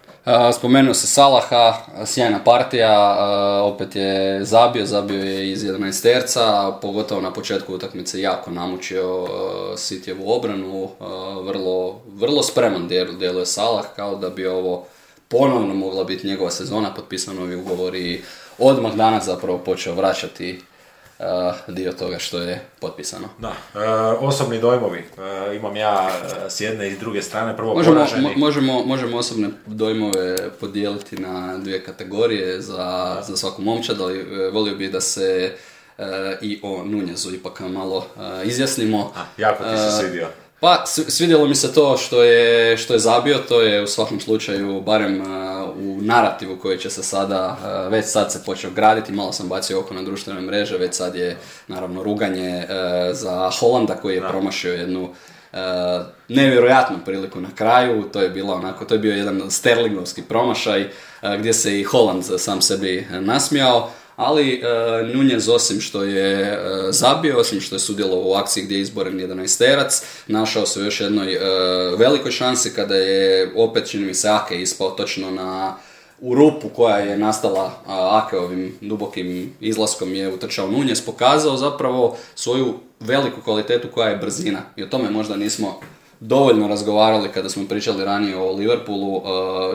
Spomenuo 0.57 0.93
se 0.93 1.07
Salaha, 1.07 1.73
sjajna 2.05 2.43
partija, 2.43 2.91
a, 2.91 3.61
opet 3.63 3.95
je 3.95 4.45
zabio, 4.45 4.85
zabio 4.85 5.23
je 5.23 5.51
iz 5.51 5.63
11 5.63 6.01
terca, 6.03 6.71
pogotovo 6.81 7.21
na 7.21 7.33
početku 7.33 7.73
utakmice 7.75 8.21
jako 8.21 8.51
namučio 8.51 9.27
Sitjevu 9.77 10.31
obranu, 10.31 10.89
vrlo, 11.43 12.01
vrlo 12.07 12.43
spreman 12.43 12.89
djel- 12.89 13.17
djeluje 13.17 13.45
Salah, 13.45 13.85
kao 13.95 14.15
da 14.15 14.29
bi 14.29 14.47
ovo 14.47 14.85
ponovno 15.27 15.73
mogla 15.73 16.03
biti 16.03 16.27
njegova 16.27 16.51
sezona, 16.51 16.93
potpisan 16.93 17.35
novi 17.35 17.55
ugovor 17.55 17.95
i 17.95 18.21
odmah 18.59 18.93
danas 18.93 19.25
zapravo 19.25 19.57
počeo 19.57 19.95
vraćati 19.95 20.61
a, 21.19 21.53
dio 21.67 21.91
toga 21.91 22.19
što 22.19 22.39
je 22.39 22.61
potpisano. 22.79 23.27
Da, 23.37 23.53
e, 23.75 23.87
osobni 24.19 24.59
dojmovi. 24.59 24.99
E, 24.99 25.55
imam 25.55 25.75
ja 25.75 26.09
s 26.49 26.61
jedne 26.61 26.87
i 26.89 26.95
s 26.95 26.99
druge 26.99 27.21
strane 27.21 27.55
prvo 27.57 27.73
Možemo, 27.73 27.95
poraženi. 27.95 28.21
mo- 28.25 28.37
možemo, 28.37 28.83
možemo 28.85 29.17
osobne 29.17 29.49
dojmove 29.65 30.35
podijeliti 30.51 31.17
na 31.17 31.57
dvije 31.57 31.83
kategorije 31.83 32.61
za, 32.61 33.17
za 33.21 33.37
svaku 33.37 33.61
momčad, 33.61 34.01
ali 34.01 34.23
volio 34.51 34.75
bih 34.75 34.91
da 34.91 35.01
se 35.01 35.55
i 36.41 36.59
o 36.63 36.83
Nunjezu 36.83 37.33
ipak 37.33 37.59
malo 37.59 38.05
izjasnimo. 38.43 39.11
A, 39.15 39.25
jako 39.37 39.63
ti 39.63 39.69
se 39.69 39.97
svidio. 39.99 40.27
Pa, 40.59 40.85
svidjelo 40.85 41.47
mi 41.47 41.55
se 41.55 41.73
to 41.73 41.97
što 41.97 42.23
je, 42.23 42.77
što 42.77 42.93
je 42.93 42.99
zabio, 42.99 43.37
to 43.37 43.61
je 43.61 43.83
u 43.83 43.87
svakom 43.87 44.19
slučaju, 44.19 44.81
barem 44.81 45.21
u 45.79 46.01
narativu 46.01 46.57
koji 46.57 46.77
će 46.77 46.89
se 46.89 47.03
sada, 47.03 47.57
već 47.91 48.05
sad 48.05 48.31
se 48.31 48.43
počeo 48.45 48.71
graditi, 48.71 49.11
malo 49.11 49.31
sam 49.31 49.49
bacio 49.49 49.79
oko 49.79 49.93
na 49.93 50.01
društvene 50.01 50.41
mreže, 50.41 50.77
već 50.77 50.95
sad 50.95 51.15
je 51.15 51.37
naravno 51.67 52.03
ruganje 52.03 52.49
e, 52.49 52.65
za 53.13 53.51
Holanda 53.59 53.95
koji 53.95 54.15
je 54.15 54.27
promašio 54.29 54.73
jednu 54.73 55.09
e, 55.53 55.57
nevjerojatnu 56.29 56.97
priliku 57.05 57.41
na 57.41 57.49
kraju, 57.55 58.03
to 58.13 58.21
je 58.21 58.29
bilo 58.29 58.53
onako, 58.53 58.85
to 58.85 58.93
je 58.93 58.99
bio 58.99 59.13
jedan 59.13 59.51
sterlingovski 59.51 60.21
promašaj 60.21 60.81
e, 60.81 60.89
gdje 61.39 61.53
se 61.53 61.79
i 61.79 61.83
Holland 61.83 62.23
sam 62.37 62.61
sebi 62.61 63.07
nasmijao, 63.11 63.91
ali 64.15 64.53
e, 64.53 64.63
Nunez 65.13 65.49
osim 65.49 65.81
što 65.81 66.03
je 66.03 66.41
e, 66.41 66.57
zabio, 66.89 67.39
osim 67.39 67.61
što 67.61 67.75
je 67.75 67.79
sudjelovao 67.79 68.29
u 68.29 68.33
akciji 68.33 68.63
gdje 68.63 68.75
je 68.75 68.81
izboren 68.81 69.19
11 69.19 69.57
terac, 69.57 70.01
našao 70.27 70.65
se 70.65 70.79
u 70.79 70.83
još 70.83 71.01
jednoj 71.01 71.33
e, 71.33 71.39
velikoj 71.97 72.31
šansi 72.31 72.73
kada 72.73 72.95
je 72.95 73.51
opet 73.55 73.89
čini 73.89 74.05
mi 74.05 74.13
se 74.13 74.29
Ake 74.29 74.61
ispao 74.61 74.91
točno 74.91 75.31
na 75.31 75.75
u 76.21 76.35
rupu 76.35 76.69
koja 76.69 76.97
je 76.97 77.17
nastala 77.17 77.71
Akeovim 77.87 78.77
dubokim 78.81 79.53
izlaskom 79.59 80.15
je 80.15 80.33
utrčao 80.33 80.71
Nunez, 80.71 81.01
pokazao 81.01 81.57
zapravo 81.57 82.17
svoju 82.35 82.73
veliku 82.99 83.41
kvalitetu 83.41 83.87
koja 83.93 84.09
je 84.09 84.17
brzina. 84.17 84.61
I 84.75 84.83
o 84.83 84.87
tome 84.87 85.09
možda 85.09 85.35
nismo 85.35 85.79
dovoljno 86.19 86.67
razgovarali 86.67 87.29
kada 87.33 87.49
smo 87.49 87.67
pričali 87.67 88.05
ranije 88.05 88.37
o 88.37 88.51
Liverpoolu. 88.51 89.21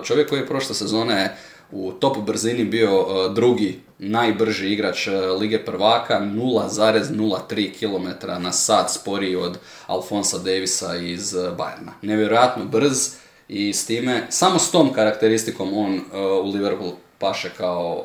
Čovjek 0.05 0.29
koji 0.29 0.41
je 0.41 0.47
prošle 0.47 0.75
sezone 0.75 1.37
u 1.73 1.93
top 1.93 2.19
brzini 2.19 2.65
bio 2.65 2.91
e, 2.91 3.35
drugi 3.35 3.81
najbrži 3.99 4.73
igrač 4.73 5.07
e, 5.07 5.11
Lige 5.11 5.65
prvaka, 5.65 6.21
0,03 6.21 7.79
km 7.79 8.27
na 8.43 8.53
sat 8.53 8.91
sporiji 8.91 9.37
od 9.37 9.59
Alfonsa 9.87 10.39
Davisa 10.39 10.97
iz 10.97 11.35
e, 11.35 11.39
Bayerna. 11.39 11.93
Nevjerojatno 12.03 12.65
brz 12.65 13.15
i 13.49 13.73
s 13.73 13.87
time, 13.87 14.27
samo 14.29 14.59
s 14.59 14.71
tom 14.71 14.93
karakteristikom 14.93 15.77
on 15.77 16.01
u 16.43 16.51
Liverpool 16.51 16.93
paše 17.19 17.51
kao 17.57 18.05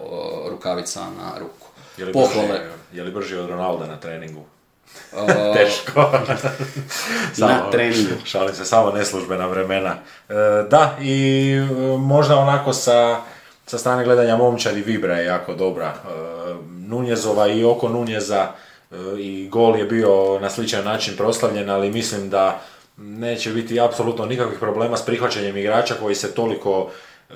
rukavica 0.50 1.00
na 1.00 1.40
ruku. 1.40 1.68
Je 1.98 2.06
li, 2.06 2.14
Pohvale. 2.14 2.48
brži, 2.48 2.98
je 2.98 3.04
li 3.04 3.12
brži 3.12 3.38
od 3.38 3.50
Ronalda 3.50 3.86
na 3.86 4.00
treningu? 4.00 4.44
Teško. 5.56 6.12
Na 7.38 7.72
treningu. 7.72 8.12
Šalim 8.26 8.56
se, 8.56 8.66
samo 8.66 8.92
neslužbena 8.92 9.48
vremena. 9.48 9.96
Da, 10.70 10.98
i 11.02 11.56
možda 12.00 12.38
onako 12.38 12.74
sa 12.74 13.22
sa 13.66 13.78
strane 13.78 14.04
gledanja 14.04 14.38
momčadi 14.38 14.82
Vibra 14.82 15.18
je 15.18 15.26
jako 15.26 15.54
dobra. 15.54 15.88
E, 15.88 16.10
Nunjezova 16.88 17.48
i 17.48 17.64
oko 17.64 17.90
Nunjeza 17.90 18.48
e, 18.92 18.96
i 19.20 19.48
gol 19.52 19.78
je 19.78 19.86
bio 19.86 20.40
na 20.40 20.50
sličan 20.50 20.86
način 20.86 21.14
proslavljen, 21.18 21.70
ali 21.70 21.92
mislim 21.92 22.30
da 22.30 22.62
neće 22.98 23.52
biti 23.52 23.80
apsolutno 23.80 24.26
nikakvih 24.26 24.60
problema 24.60 24.98
s 24.98 25.06
prihvaćanjem 25.06 25.58
igrača 25.58 25.96
koji 26.02 26.16
se 26.16 26.34
toliko 26.34 26.90
e, 27.30 27.34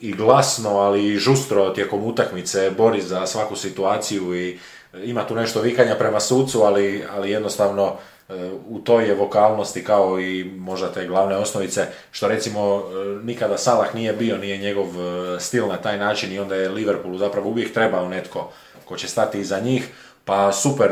i 0.00 0.12
glasno, 0.12 0.78
ali 0.78 1.06
i 1.06 1.18
žustro 1.18 1.70
tijekom 1.70 2.04
utakmice 2.04 2.70
bori 2.70 3.02
za 3.02 3.26
svaku 3.26 3.56
situaciju 3.56 4.36
i 4.36 4.58
ima 5.04 5.26
tu 5.26 5.34
nešto 5.34 5.60
vikanja 5.60 5.94
prema 5.94 6.20
sucu, 6.20 6.62
ali, 6.62 7.04
ali 7.16 7.30
jednostavno 7.30 7.96
u 8.68 8.78
toj 8.78 9.04
je 9.04 9.14
vokalnosti 9.14 9.84
kao 9.84 10.20
i 10.20 10.44
možda 10.44 10.92
te 10.92 11.06
glavne 11.06 11.36
osnovice, 11.36 11.86
što 12.10 12.28
recimo 12.28 12.82
nikada 13.22 13.58
Salah 13.58 13.94
nije 13.94 14.12
bio, 14.12 14.38
nije 14.38 14.58
njegov 14.58 14.86
stil 15.38 15.68
na 15.68 15.76
taj 15.76 15.98
način 15.98 16.32
i 16.32 16.38
onda 16.38 16.54
je 16.54 16.68
Liverpoolu 16.68 17.18
zapravo 17.18 17.50
uvijek 17.50 17.74
trebao 17.74 18.08
netko 18.08 18.50
ko 18.84 18.96
će 18.96 19.08
stati 19.08 19.40
iza 19.40 19.60
njih, 19.60 19.88
pa 20.24 20.52
super 20.52 20.90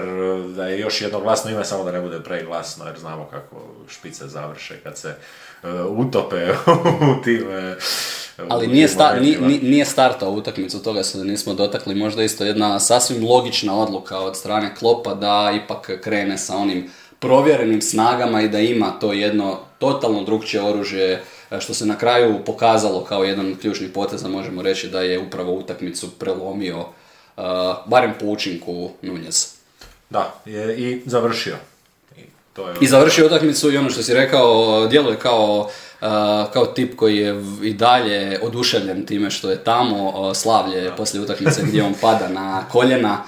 da 0.56 0.66
je 0.66 0.80
još 0.80 1.00
jedno 1.00 1.20
glasno 1.20 1.50
ime, 1.50 1.64
samo 1.64 1.84
da 1.84 1.92
ne 1.92 2.00
bude 2.00 2.20
preglasno, 2.20 2.84
jer 2.86 2.98
znamo 2.98 3.28
kako 3.30 3.56
špice 3.88 4.28
završe 4.28 4.80
kad 4.82 4.98
se 4.98 5.14
utope 5.88 6.52
u 7.18 7.22
tim... 7.24 7.46
ali 8.48 8.66
nije, 8.66 8.88
sta, 8.88 9.16
nije, 9.62 9.84
startao 9.84 10.30
utakmicu, 10.30 10.82
toga 10.82 11.02
se 11.02 11.18
nismo 11.18 11.54
dotakli, 11.54 11.94
možda 11.94 12.22
isto 12.22 12.44
jedna 12.44 12.80
sasvim 12.80 13.28
logična 13.28 13.80
odluka 13.80 14.18
od 14.18 14.36
strane 14.36 14.74
Klopa 14.74 15.14
da 15.14 15.52
ipak 15.64 15.90
krene 16.02 16.38
sa 16.38 16.56
onim 16.56 16.90
provjerenim 17.20 17.82
snagama 17.82 18.42
i 18.42 18.48
da 18.48 18.58
ima 18.58 18.90
to 18.90 19.12
jedno 19.12 19.58
totalno 19.78 20.22
drugčije 20.24 20.62
oružje 20.62 21.22
e, 21.50 21.60
što 21.60 21.74
se 21.74 21.86
na 21.86 21.98
kraju 21.98 22.44
pokazalo 22.46 23.04
kao 23.04 23.24
jedan 23.24 23.52
od 23.52 23.60
ključnih 23.60 23.90
poteza, 23.94 24.28
možemo 24.28 24.62
reći 24.62 24.88
da 24.88 25.00
je 25.00 25.18
upravo 25.18 25.52
utakmicu 25.52 26.10
prelomio 26.18 26.78
uh, 26.78 27.44
barem 27.86 28.12
po 28.20 28.26
učinku 28.26 28.90
Nunez. 29.02 29.46
Da, 30.10 30.34
je 30.46 30.76
i 30.78 31.02
završio. 31.06 31.56
I, 32.16 32.20
to 32.52 32.68
je 32.68 32.74
I 32.80 32.86
završio 32.86 33.26
utakmicu 33.26 33.72
i 33.72 33.76
ono 33.76 33.90
što 33.90 34.02
si 34.02 34.14
rekao, 34.14 34.86
djeluje 34.86 35.18
kao, 35.18 35.58
uh, 36.00 36.08
kao 36.52 36.66
tip 36.66 36.96
koji 36.96 37.16
je 37.16 37.44
i 37.62 37.74
dalje 37.74 38.40
oduševljen 38.42 39.06
time 39.06 39.30
što 39.30 39.50
je 39.50 39.64
tamo 39.64 40.34
slavlje 40.34 40.92
poslije 40.96 41.22
utakmice 41.22 41.62
gdje 41.64 41.82
on 41.82 41.94
pada 42.00 42.28
na 42.28 42.64
koljena 42.72 43.24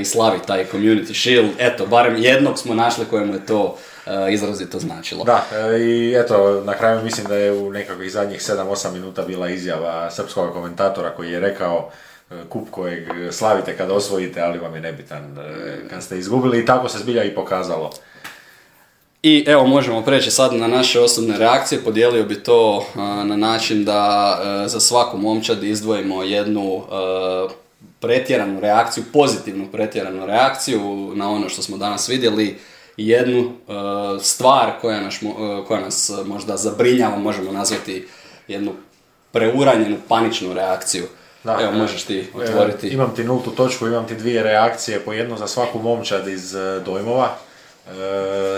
i 0.00 0.04
slavi 0.04 0.38
taj 0.46 0.66
community 0.72 1.14
shield. 1.22 1.50
Eto, 1.58 1.86
barem 1.86 2.16
jednog 2.16 2.58
smo 2.58 2.74
našli 2.74 3.04
kojemu 3.04 3.34
je 3.34 3.46
to 3.46 3.76
izrazito 4.30 4.78
značilo. 4.78 5.24
Da, 5.24 5.44
e, 5.52 5.78
i 5.78 6.14
eto, 6.14 6.62
na 6.64 6.74
kraju 6.74 7.04
mislim 7.04 7.26
da 7.26 7.36
je 7.36 7.52
u 7.52 7.70
nekakvih 7.70 8.12
zadnjih 8.12 8.40
7-8 8.40 8.92
minuta 8.92 9.22
bila 9.22 9.48
izjava 9.48 10.10
srpskog 10.10 10.52
komentatora 10.52 11.10
koji 11.10 11.32
je 11.32 11.40
rekao 11.40 11.90
e, 12.30 12.34
kup 12.48 12.70
kojeg 12.70 13.04
slavite 13.32 13.76
kad 13.76 13.90
osvojite, 13.90 14.40
ali 14.40 14.58
vam 14.58 14.74
je 14.74 14.80
nebitan 14.80 15.38
e, 15.38 15.88
kad 15.90 16.02
ste 16.02 16.18
izgubili 16.18 16.58
i 16.58 16.66
tako 16.66 16.88
se 16.88 16.98
zbilja 16.98 17.24
i 17.24 17.34
pokazalo. 17.34 17.90
I 19.22 19.44
evo 19.48 19.66
možemo 19.66 20.02
preći 20.02 20.30
sad 20.30 20.54
na 20.54 20.68
naše 20.68 21.00
osobne 21.00 21.38
reakcije, 21.38 21.84
podijelio 21.84 22.24
bi 22.24 22.42
to 22.42 22.86
na 23.24 23.36
način 23.36 23.84
da 23.84 24.40
za 24.66 24.80
svaku 24.80 25.18
momčad 25.18 25.64
izdvojimo 25.64 26.22
jednu 26.22 26.82
pretjeranu 28.00 28.60
reakciju, 28.60 29.04
pozitivnu 29.12 29.66
pretjeranu 29.72 30.26
reakciju 30.26 31.12
na 31.14 31.30
ono 31.30 31.48
što 31.48 31.62
smo 31.62 31.76
danas 31.76 32.08
vidjeli, 32.08 32.58
jednu 32.96 33.40
uh, 33.40 34.22
stvar 34.22 34.70
koja 34.80 35.00
nas, 35.00 35.22
uh, 35.22 35.66
koja 35.66 35.80
nas 35.80 36.10
možda 36.24 36.56
zabrinjava, 36.56 37.18
možemo 37.18 37.52
nazvati 37.52 38.08
jednu 38.48 38.72
preuranjenu 39.32 39.96
paničnu 40.08 40.54
reakciju. 40.54 41.04
Da, 41.44 41.58
Evo, 41.62 41.72
možeš 41.72 42.02
ti 42.02 42.26
otvoriti. 42.34 42.88
imam 42.88 43.14
ti 43.14 43.24
nultu 43.24 43.50
točku, 43.50 43.86
imam 43.86 44.06
ti 44.06 44.14
dvije 44.14 44.42
reakcije, 44.42 45.00
po 45.00 45.12
jednu 45.12 45.36
za 45.36 45.46
svaku 45.46 45.78
momčad 45.78 46.28
iz 46.28 46.54
dojmova. 46.84 47.36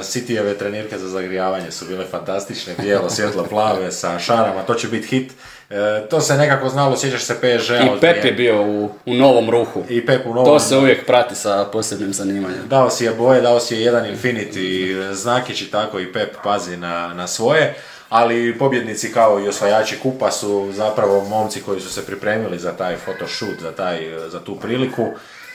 Cityjeve 0.03 0.59
trenirke 0.59 0.98
za 0.98 1.09
zagrijavanje 1.09 1.70
su 1.70 1.87
bile 1.87 2.05
fantastične, 2.11 2.74
bijelo, 2.79 3.11
svjetlo, 3.11 3.44
plave, 3.44 3.92
sa 3.92 4.18
šarama, 4.18 4.62
to 4.62 4.74
će 4.74 4.88
biti 4.88 5.07
hit. 5.07 5.33
E, 5.70 6.07
to 6.11 6.20
se 6.20 6.37
nekako 6.37 6.68
znalo, 6.68 6.96
sjećaš 6.96 7.22
se 7.22 7.35
PSG. 7.35 7.70
I 7.70 8.00
Pep 8.00 8.24
je 8.24 8.33
bio 8.33 8.62
u, 8.62 8.85
u 9.07 9.14
novom 9.14 9.50
ruhu. 9.50 9.85
I 9.88 10.07
Pep 10.07 10.26
u 10.26 10.35
novom 10.35 10.44
To 10.44 10.61
se 10.61 10.76
uvijek 10.76 11.07
prati 11.07 11.35
sa 11.35 11.64
posebnim 11.72 12.12
zanimanjem. 12.12 12.68
Dao 12.68 12.90
si 12.90 13.05
je 13.05 13.11
boje, 13.11 13.40
dao 13.40 13.61
si 13.61 13.74
je 13.74 13.81
jedan 13.81 14.07
Infinity 14.07 15.12
znakić 15.12 15.62
i 15.62 15.70
tako 15.70 16.00
i 16.00 16.12
Pep 16.12 16.37
pazi 16.44 16.76
na, 16.76 17.14
na 17.14 17.26
svoje. 17.26 17.74
Ali 18.09 18.59
pobjednici 18.59 19.12
kao 19.12 19.40
i 19.40 19.48
osvajači 19.48 19.98
kupa 20.03 20.31
su 20.31 20.68
zapravo 20.72 21.24
momci 21.24 21.62
koji 21.62 21.81
su 21.81 21.90
se 21.90 22.07
pripremili 22.07 22.59
za 22.59 22.72
taj 22.72 22.96
photoshoot, 22.96 23.61
za, 23.61 23.72
taj, 23.72 23.98
za 24.29 24.40
tu 24.40 24.57
priliku. 24.57 25.07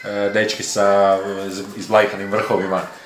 E, 0.04 0.30
dečki 0.34 0.63
sa 0.63 1.17
izblajkanim 1.78 2.32
vrhovima 2.32 2.78
e, 2.78 3.03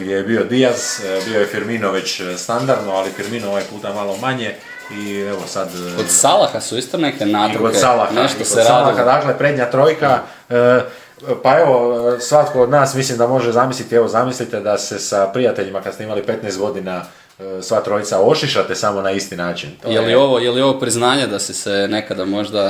gdje 0.00 0.14
je 0.14 0.22
bio 0.22 0.44
Diaz, 0.44 1.00
bio 1.26 1.40
je 1.40 1.46
Firmino 1.46 1.92
već 1.92 2.22
standardno, 2.36 2.92
ali 2.92 3.10
Firmino 3.10 3.48
ovaj 3.48 3.62
puta 3.70 3.92
malo 3.92 4.16
manje 4.16 4.54
i 4.90 5.20
evo 5.20 5.42
sad... 5.46 5.68
Od 5.98 6.08
Salaha 6.08 6.60
su 6.60 6.78
isto 6.78 6.96
neke 6.96 7.26
natruke, 7.26 7.66
od 7.66 7.76
Salaha, 7.76 8.12
nešto 8.12 8.44
se 8.44 8.62
Salaha, 8.62 9.04
dakle 9.04 9.38
prednja 9.38 9.70
trojka, 9.70 10.18
e, 10.50 10.80
pa 11.42 11.58
evo, 11.58 11.96
svatko 12.20 12.62
od 12.62 12.70
nas 12.70 12.94
mislim 12.94 13.18
da 13.18 13.26
može 13.26 13.52
zamisliti, 13.52 13.94
evo 13.94 14.08
zamislite 14.08 14.60
da 14.60 14.78
se 14.78 14.98
sa 14.98 15.30
prijateljima 15.32 15.80
kad 15.80 15.94
ste 15.94 16.04
imali 16.04 16.22
15 16.22 16.58
godina 16.58 17.02
e, 17.38 17.62
sva 17.62 17.80
trojica 17.80 18.20
ošišate 18.20 18.74
samo 18.74 19.02
na 19.02 19.10
isti 19.10 19.36
način. 19.36 19.70
je, 19.88 20.00
li 20.00 20.14
ovo, 20.14 20.38
je 20.38 20.50
li 20.50 20.62
ovo 20.62 20.80
priznanje 20.80 21.26
da 21.26 21.38
si 21.38 21.54
se 21.54 21.88
nekada 21.88 22.24
možda 22.24 22.62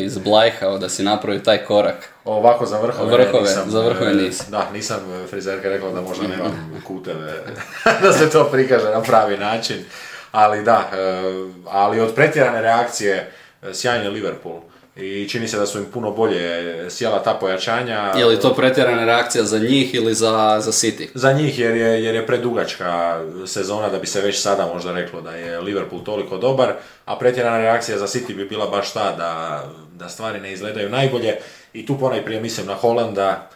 izblajhao, 0.00 0.78
da 0.78 0.88
si 0.88 1.02
napravio 1.02 1.40
taj 1.40 1.64
korak? 1.64 2.13
Ovako 2.24 2.66
za 2.66 2.80
vrhove, 2.80 3.16
vrhove 3.16 3.42
nisam. 3.42 3.70
Za 3.70 3.80
vrhove 3.80 4.10
e, 4.10 4.14
nisam. 4.14 4.46
Da, 4.50 4.70
nisam 4.72 5.26
frizerka 5.30 5.68
rekla 5.68 5.90
da 5.90 6.00
možda 6.00 6.28
nemam 6.28 6.70
kuteve, 6.86 7.44
da 8.02 8.12
se 8.12 8.30
to 8.30 8.44
prikaže 8.44 8.90
na 8.90 9.02
pravi 9.02 9.38
način. 9.38 9.84
Ali 10.32 10.64
da, 10.64 10.90
e, 10.92 11.22
ali 11.70 12.00
od 12.00 12.14
pretjerane 12.14 12.60
reakcije 12.60 13.32
e, 13.62 13.74
sjajni 13.74 14.08
Liverpool 14.08 14.60
i 14.96 15.28
čini 15.28 15.48
se 15.48 15.58
da 15.58 15.66
su 15.66 15.78
im 15.78 15.84
puno 15.84 16.10
bolje 16.10 16.90
sjela 16.90 17.22
ta 17.22 17.34
pojačanja. 17.34 18.12
Je 18.16 18.26
li 18.26 18.40
to 18.40 18.54
pretjerana 18.54 19.04
reakcija 19.04 19.44
za 19.44 19.58
njih 19.58 19.94
ili 19.94 20.14
za, 20.14 20.60
za 20.60 20.72
City? 20.72 21.08
Za 21.14 21.32
njih 21.32 21.58
jer 21.58 21.76
je, 21.76 22.04
jer 22.04 22.14
je 22.14 22.26
predugačka 22.26 23.20
sezona 23.46 23.88
da 23.88 23.98
bi 23.98 24.06
se 24.06 24.20
već 24.20 24.40
sada 24.40 24.66
možda 24.74 24.92
reklo 24.92 25.20
da 25.20 25.30
je 25.30 25.60
Liverpool 25.60 26.04
toliko 26.04 26.38
dobar, 26.38 26.72
a 27.04 27.18
pretjerana 27.18 27.58
reakcija 27.58 27.98
za 27.98 28.06
City 28.06 28.36
bi 28.36 28.44
bila 28.44 28.66
baš 28.66 28.92
ta 28.92 29.16
da, 29.16 29.64
da 29.94 30.08
stvari 30.08 30.40
ne 30.40 30.52
izgledaju 30.52 30.88
najbolje 30.88 31.36
i 31.72 31.86
tu 31.86 31.98
ponajprije 31.98 32.40
mislim 32.40 32.66
na 32.66 32.74
Holanda, 32.74 33.50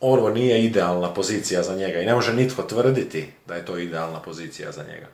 ovo 0.00 0.30
nije 0.30 0.64
idealna 0.64 1.14
pozicija 1.14 1.62
za 1.62 1.74
njega 1.74 2.00
i 2.00 2.06
ne 2.06 2.14
može 2.14 2.32
nitko 2.32 2.62
tvrditi 2.62 3.32
da 3.46 3.54
je 3.54 3.64
to 3.64 3.78
idealna 3.78 4.20
pozicija 4.20 4.72
za 4.72 4.82
njega 4.82 5.06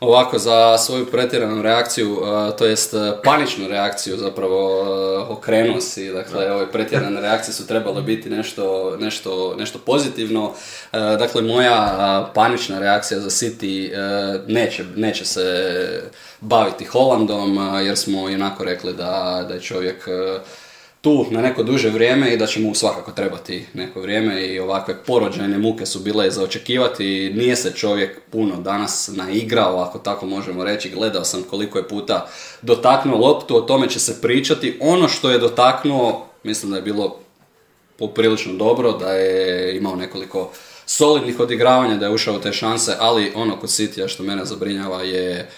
ovako 0.00 0.38
za 0.38 0.78
svoju 0.78 1.06
pretjeranu 1.06 1.62
reakciju, 1.62 2.22
to 2.58 2.66
jest 2.66 2.94
paničnu 3.24 3.68
reakciju 3.68 4.16
zapravo 4.16 4.84
okrenuo 5.28 5.80
si, 5.80 6.12
dakle 6.12 6.52
ove 6.52 6.72
pretjerane 6.72 7.20
reakcije 7.20 7.54
su 7.54 7.66
trebale 7.66 8.02
biti 8.02 8.30
nešto, 8.30 8.96
nešto, 9.00 9.56
nešto 9.58 9.78
pozitivno, 9.78 10.52
dakle 10.92 11.42
moja 11.42 12.30
panična 12.34 12.78
reakcija 12.78 13.20
za 13.20 13.30
City 13.30 13.90
neće, 14.46 14.84
neće 14.96 15.24
se 15.24 15.68
baviti 16.40 16.84
Holandom 16.84 17.58
jer 17.86 17.96
smo 17.96 18.22
onako 18.22 18.64
rekli 18.64 18.92
da, 18.92 19.44
da 19.48 19.54
je 19.54 19.60
čovjek 19.60 20.08
tu 21.00 21.26
na 21.30 21.42
neko 21.42 21.62
duže 21.62 21.90
vrijeme 21.90 22.34
i 22.34 22.36
da 22.36 22.46
će 22.46 22.60
mu 22.60 22.74
svakako 22.74 23.12
trebati 23.12 23.66
neko 23.74 24.00
vrijeme 24.00 24.46
i 24.46 24.58
ovakve 24.58 25.04
porođajne 25.06 25.58
muke 25.58 25.86
su 25.86 25.98
bile 25.98 26.30
za 26.30 26.42
očekivati. 26.42 27.32
Nije 27.34 27.56
se 27.56 27.72
čovjek 27.74 28.20
puno 28.30 28.56
danas 28.56 29.10
naigrao, 29.16 29.78
ako 29.78 29.98
tako 29.98 30.26
možemo 30.26 30.64
reći. 30.64 30.90
Gledao 30.90 31.24
sam 31.24 31.42
koliko 31.42 31.78
je 31.78 31.88
puta 31.88 32.28
dotaknuo 32.62 33.18
loptu, 33.18 33.56
o 33.56 33.60
tome 33.60 33.88
će 33.88 34.00
se 34.00 34.20
pričati. 34.20 34.78
Ono 34.80 35.08
što 35.08 35.30
je 35.30 35.38
dotaknuo, 35.38 36.26
mislim 36.42 36.70
da 36.70 36.76
je 36.76 36.82
bilo 36.82 37.18
poprilično 37.98 38.52
dobro, 38.52 38.92
da 38.92 39.12
je 39.12 39.76
imao 39.76 39.96
nekoliko 39.96 40.50
solidnih 40.86 41.40
odigravanja, 41.40 41.96
da 41.96 42.06
je 42.06 42.12
ušao 42.12 42.36
u 42.36 42.40
te 42.40 42.52
šanse, 42.52 42.96
ali 42.98 43.32
ono 43.34 43.56
kod 43.56 43.70
City 43.70 44.08
što 44.08 44.22
mene 44.22 44.44
zabrinjava 44.44 45.02
je 45.02 45.50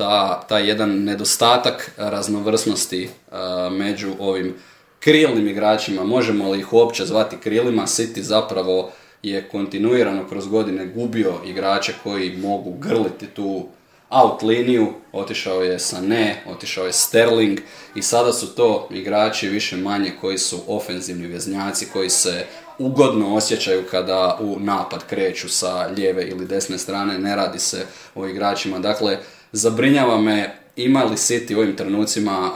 ta, 0.00 0.44
ta 0.48 0.58
jedan 0.58 1.04
nedostatak 1.04 1.90
raznovrsnosti 1.96 3.08
uh, 3.08 3.38
među 3.72 4.08
ovim 4.18 4.54
krilnim 5.00 5.48
igračima, 5.48 6.04
možemo 6.04 6.50
li 6.50 6.58
ih 6.58 6.72
uopće 6.72 7.06
zvati 7.06 7.36
krilima, 7.36 7.82
City 7.82 8.20
zapravo 8.20 8.90
je 9.22 9.48
kontinuirano 9.48 10.28
kroz 10.28 10.46
godine 10.46 10.86
gubio 10.86 11.34
igrače 11.46 11.92
koji 12.02 12.36
mogu 12.36 12.72
grliti 12.78 13.26
tu 13.26 13.66
out 14.10 14.42
liniju, 14.42 14.88
otišao 15.12 15.62
je 15.62 15.78
ne, 16.02 16.44
otišao 16.46 16.86
je 16.86 16.92
Sterling 16.92 17.60
i 17.94 18.02
sada 18.02 18.32
su 18.32 18.54
to 18.54 18.88
igrači 18.90 19.48
više 19.48 19.76
manje 19.76 20.12
koji 20.20 20.38
su 20.38 20.58
ofenzivni 20.66 21.26
veznjaci, 21.26 21.86
koji 21.92 22.10
se 22.10 22.46
ugodno 22.78 23.34
osjećaju 23.34 23.84
kada 23.90 24.38
u 24.40 24.56
napad 24.60 25.06
kreću 25.06 25.48
sa 25.48 25.86
lijeve 25.96 26.24
ili 26.24 26.46
desne 26.46 26.78
strane, 26.78 27.18
ne 27.18 27.36
radi 27.36 27.58
se 27.58 27.86
o 28.14 28.26
igračima. 28.26 28.78
Dakle, 28.78 29.18
zabrinjava 29.52 30.20
me 30.20 30.56
ima 30.76 31.04
li 31.04 31.16
City 31.16 31.56
u 31.56 31.58
ovim 31.58 31.76
trenucima 31.76 32.50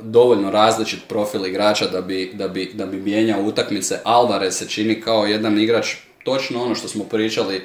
dovoljno 0.00 0.50
različit 0.50 1.00
profil 1.08 1.46
igrača 1.46 1.86
da 1.86 2.00
bi, 2.00 2.30
da 2.34 2.48
bi, 2.48 2.70
da 2.74 2.86
bi 2.86 2.96
mijenjao 2.96 3.42
utakmice. 3.42 3.98
Alvarez 4.04 4.54
se 4.54 4.68
čini 4.68 5.00
kao 5.00 5.26
jedan 5.26 5.58
igrač, 5.58 5.94
točno 6.24 6.62
ono 6.62 6.74
što 6.74 6.88
smo 6.88 7.04
pričali, 7.04 7.62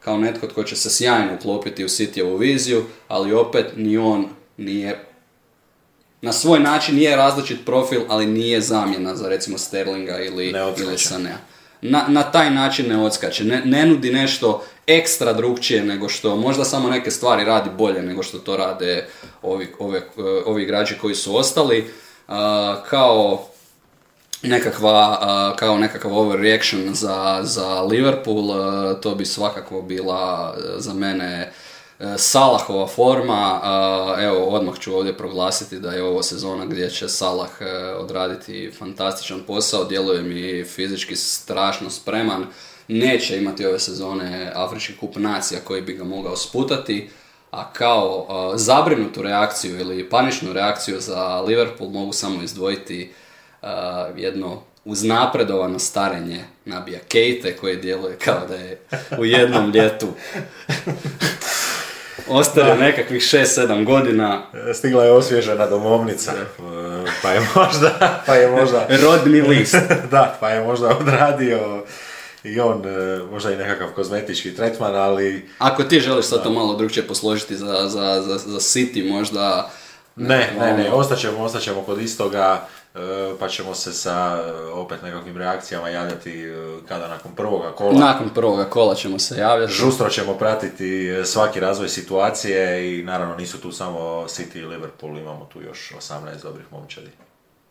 kao 0.00 0.18
netko 0.18 0.46
tko 0.46 0.62
će 0.62 0.76
se 0.76 0.90
sjajno 0.90 1.34
uklopiti 1.34 1.84
u 1.84 1.88
Cityovu 1.88 2.38
viziju, 2.38 2.84
ali 3.08 3.32
opet 3.32 3.66
ni 3.76 3.96
on 3.96 4.26
nije 4.56 5.04
na 6.24 6.32
svoj 6.32 6.60
način 6.60 6.96
nije 6.96 7.16
različit 7.16 7.64
profil, 7.64 8.00
ali 8.08 8.26
nije 8.26 8.60
zamjena 8.60 9.16
za 9.16 9.28
recimo 9.28 9.58
Sterlinga 9.58 10.18
ili, 10.18 10.54
ili 10.78 10.98
Sanea. 10.98 11.36
Na, 11.82 12.04
na 12.08 12.22
taj 12.22 12.50
način 12.50 12.88
ne 12.88 12.98
odskače, 12.98 13.44
ne, 13.44 13.62
ne 13.64 13.86
nudi 13.86 14.10
nešto 14.10 14.64
ekstra 14.86 15.32
drugčije 15.32 15.84
nego 15.84 16.08
što, 16.08 16.36
možda 16.36 16.64
samo 16.64 16.88
neke 16.88 17.10
stvari 17.10 17.44
radi 17.44 17.70
bolje 17.78 18.02
nego 18.02 18.22
što 18.22 18.38
to 18.38 18.56
rade 18.56 19.06
ovi, 19.42 19.74
ove, 19.78 20.02
ovi 20.46 20.62
igrači 20.62 20.98
koji 20.98 21.14
su 21.14 21.36
ostali. 21.36 21.90
kao 22.88 23.46
nekakva, 24.42 25.54
kao 25.58 25.78
nekakav 25.78 26.18
overreaction 26.18 26.94
za, 26.94 27.40
za 27.42 27.80
Liverpool, 27.80 28.54
to 29.00 29.14
bi 29.14 29.24
svakako 29.24 29.82
bila 29.82 30.56
za 30.76 30.94
mene 30.94 31.52
Salahova 32.16 32.86
forma, 32.86 33.60
evo 34.20 34.44
odmah 34.44 34.78
ću 34.78 34.96
ovdje 34.96 35.16
proglasiti 35.16 35.78
da 35.78 35.90
je 35.90 36.02
ovo 36.02 36.22
sezona 36.22 36.66
gdje 36.66 36.90
će 36.90 37.08
Salah 37.08 37.50
odraditi 37.98 38.72
fantastičan 38.78 39.40
posao, 39.46 39.84
djeluje 39.84 40.22
mi 40.22 40.64
fizički 40.64 41.16
strašno 41.16 41.90
spreman, 41.90 42.46
neće 42.88 43.38
imati 43.38 43.66
ove 43.66 43.78
sezone 43.78 44.52
Afrički 44.54 44.96
kup 44.96 45.16
nacija 45.16 45.60
koji 45.60 45.82
bi 45.82 45.92
ga 45.92 46.04
mogao 46.04 46.36
sputati, 46.36 47.08
a 47.50 47.72
kao 47.72 48.26
zabrinutu 48.56 49.22
reakciju 49.22 49.80
ili 49.80 50.10
paničnu 50.10 50.52
reakciju 50.52 51.00
za 51.00 51.40
Liverpool 51.40 51.90
mogu 51.90 52.12
samo 52.12 52.42
izdvojiti 52.42 53.12
jedno 54.16 54.62
uznapredovano 54.84 55.78
starenje 55.78 56.44
nabija 56.64 56.98
Kejte 57.08 57.56
koji 57.56 57.76
djeluje 57.76 58.16
kao 58.18 58.46
da 58.48 58.54
je 58.54 58.80
u 59.18 59.24
jednom 59.24 59.70
ljetu 59.70 60.08
Ostaje 62.28 62.76
nekakvih 62.76 63.22
6-7 63.22 63.84
godina. 63.84 64.42
Stigla 64.74 65.04
je 65.04 65.12
osvježena 65.12 65.66
domovnica, 65.66 66.32
pa 67.22 67.30
je 67.30 67.40
možda... 67.54 68.22
Pa 68.26 68.34
je 68.34 68.50
možda 68.50 68.86
Rodni 69.02 69.40
list. 69.40 69.76
da, 70.10 70.36
pa 70.40 70.50
je 70.50 70.64
možda 70.64 70.88
odradio 70.88 71.84
i 72.44 72.60
on 72.60 72.82
e, 72.86 73.18
možda 73.30 73.52
i 73.52 73.56
nekakav 73.56 73.88
kozmetički 73.94 74.54
tretman, 74.54 74.96
ali... 74.96 75.48
Ako 75.58 75.82
ti 75.82 76.00
želiš 76.00 76.26
sad 76.26 76.42
to 76.42 76.50
malo 76.50 76.76
drugčije 76.76 77.06
posložiti 77.06 77.56
za, 77.56 77.88
za, 77.88 78.22
za, 78.22 78.38
za 78.38 78.58
City, 78.58 79.10
možda... 79.12 79.70
Ne, 80.16 80.52
ne, 80.60 80.76
ne, 80.76 80.92
ostaćemo, 80.92 81.44
ostaćemo 81.44 81.82
kod 81.82 82.02
istoga. 82.02 82.66
E, 82.94 82.98
pa 83.40 83.48
ćemo 83.48 83.74
se 83.74 83.92
sa 83.92 84.44
e, 84.46 84.52
opet 84.70 85.02
nekakvim 85.02 85.36
reakcijama 85.36 85.88
javljati 85.88 86.44
kada 86.88 87.08
nakon 87.08 87.34
prvoga 87.34 87.72
kola. 87.72 87.98
Nakon 87.98 88.30
prvoga 88.34 88.64
kola 88.64 88.94
ćemo 88.94 89.18
se 89.18 89.38
javljati. 89.38 89.72
Žustro 89.72 90.08
ćemo 90.08 90.34
pratiti 90.34 91.12
svaki 91.24 91.60
razvoj 91.60 91.88
situacije 91.88 92.98
i 92.98 93.02
naravno 93.02 93.36
nisu 93.36 93.60
tu 93.60 93.72
samo 93.72 93.98
City 94.28 94.58
i 94.58 94.66
Liverpool, 94.66 95.18
imamo 95.18 95.48
tu 95.52 95.62
još 95.62 95.92
18 95.98 96.42
dobrih 96.42 96.66
momčadi. 96.72 97.10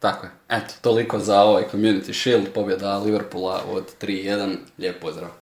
Tako 0.03 0.25
je. 0.25 0.31
Eto, 0.49 0.73
toliko 0.81 1.19
za 1.19 1.41
ovaj 1.41 1.63
Community 1.71 2.13
Shield, 2.13 2.47
pobjeda 2.53 2.97
Liverpoola 2.97 3.63
od 3.71 3.83
3-1. 4.01 4.55
Lijep 4.77 5.01
pozdrav. 5.01 5.42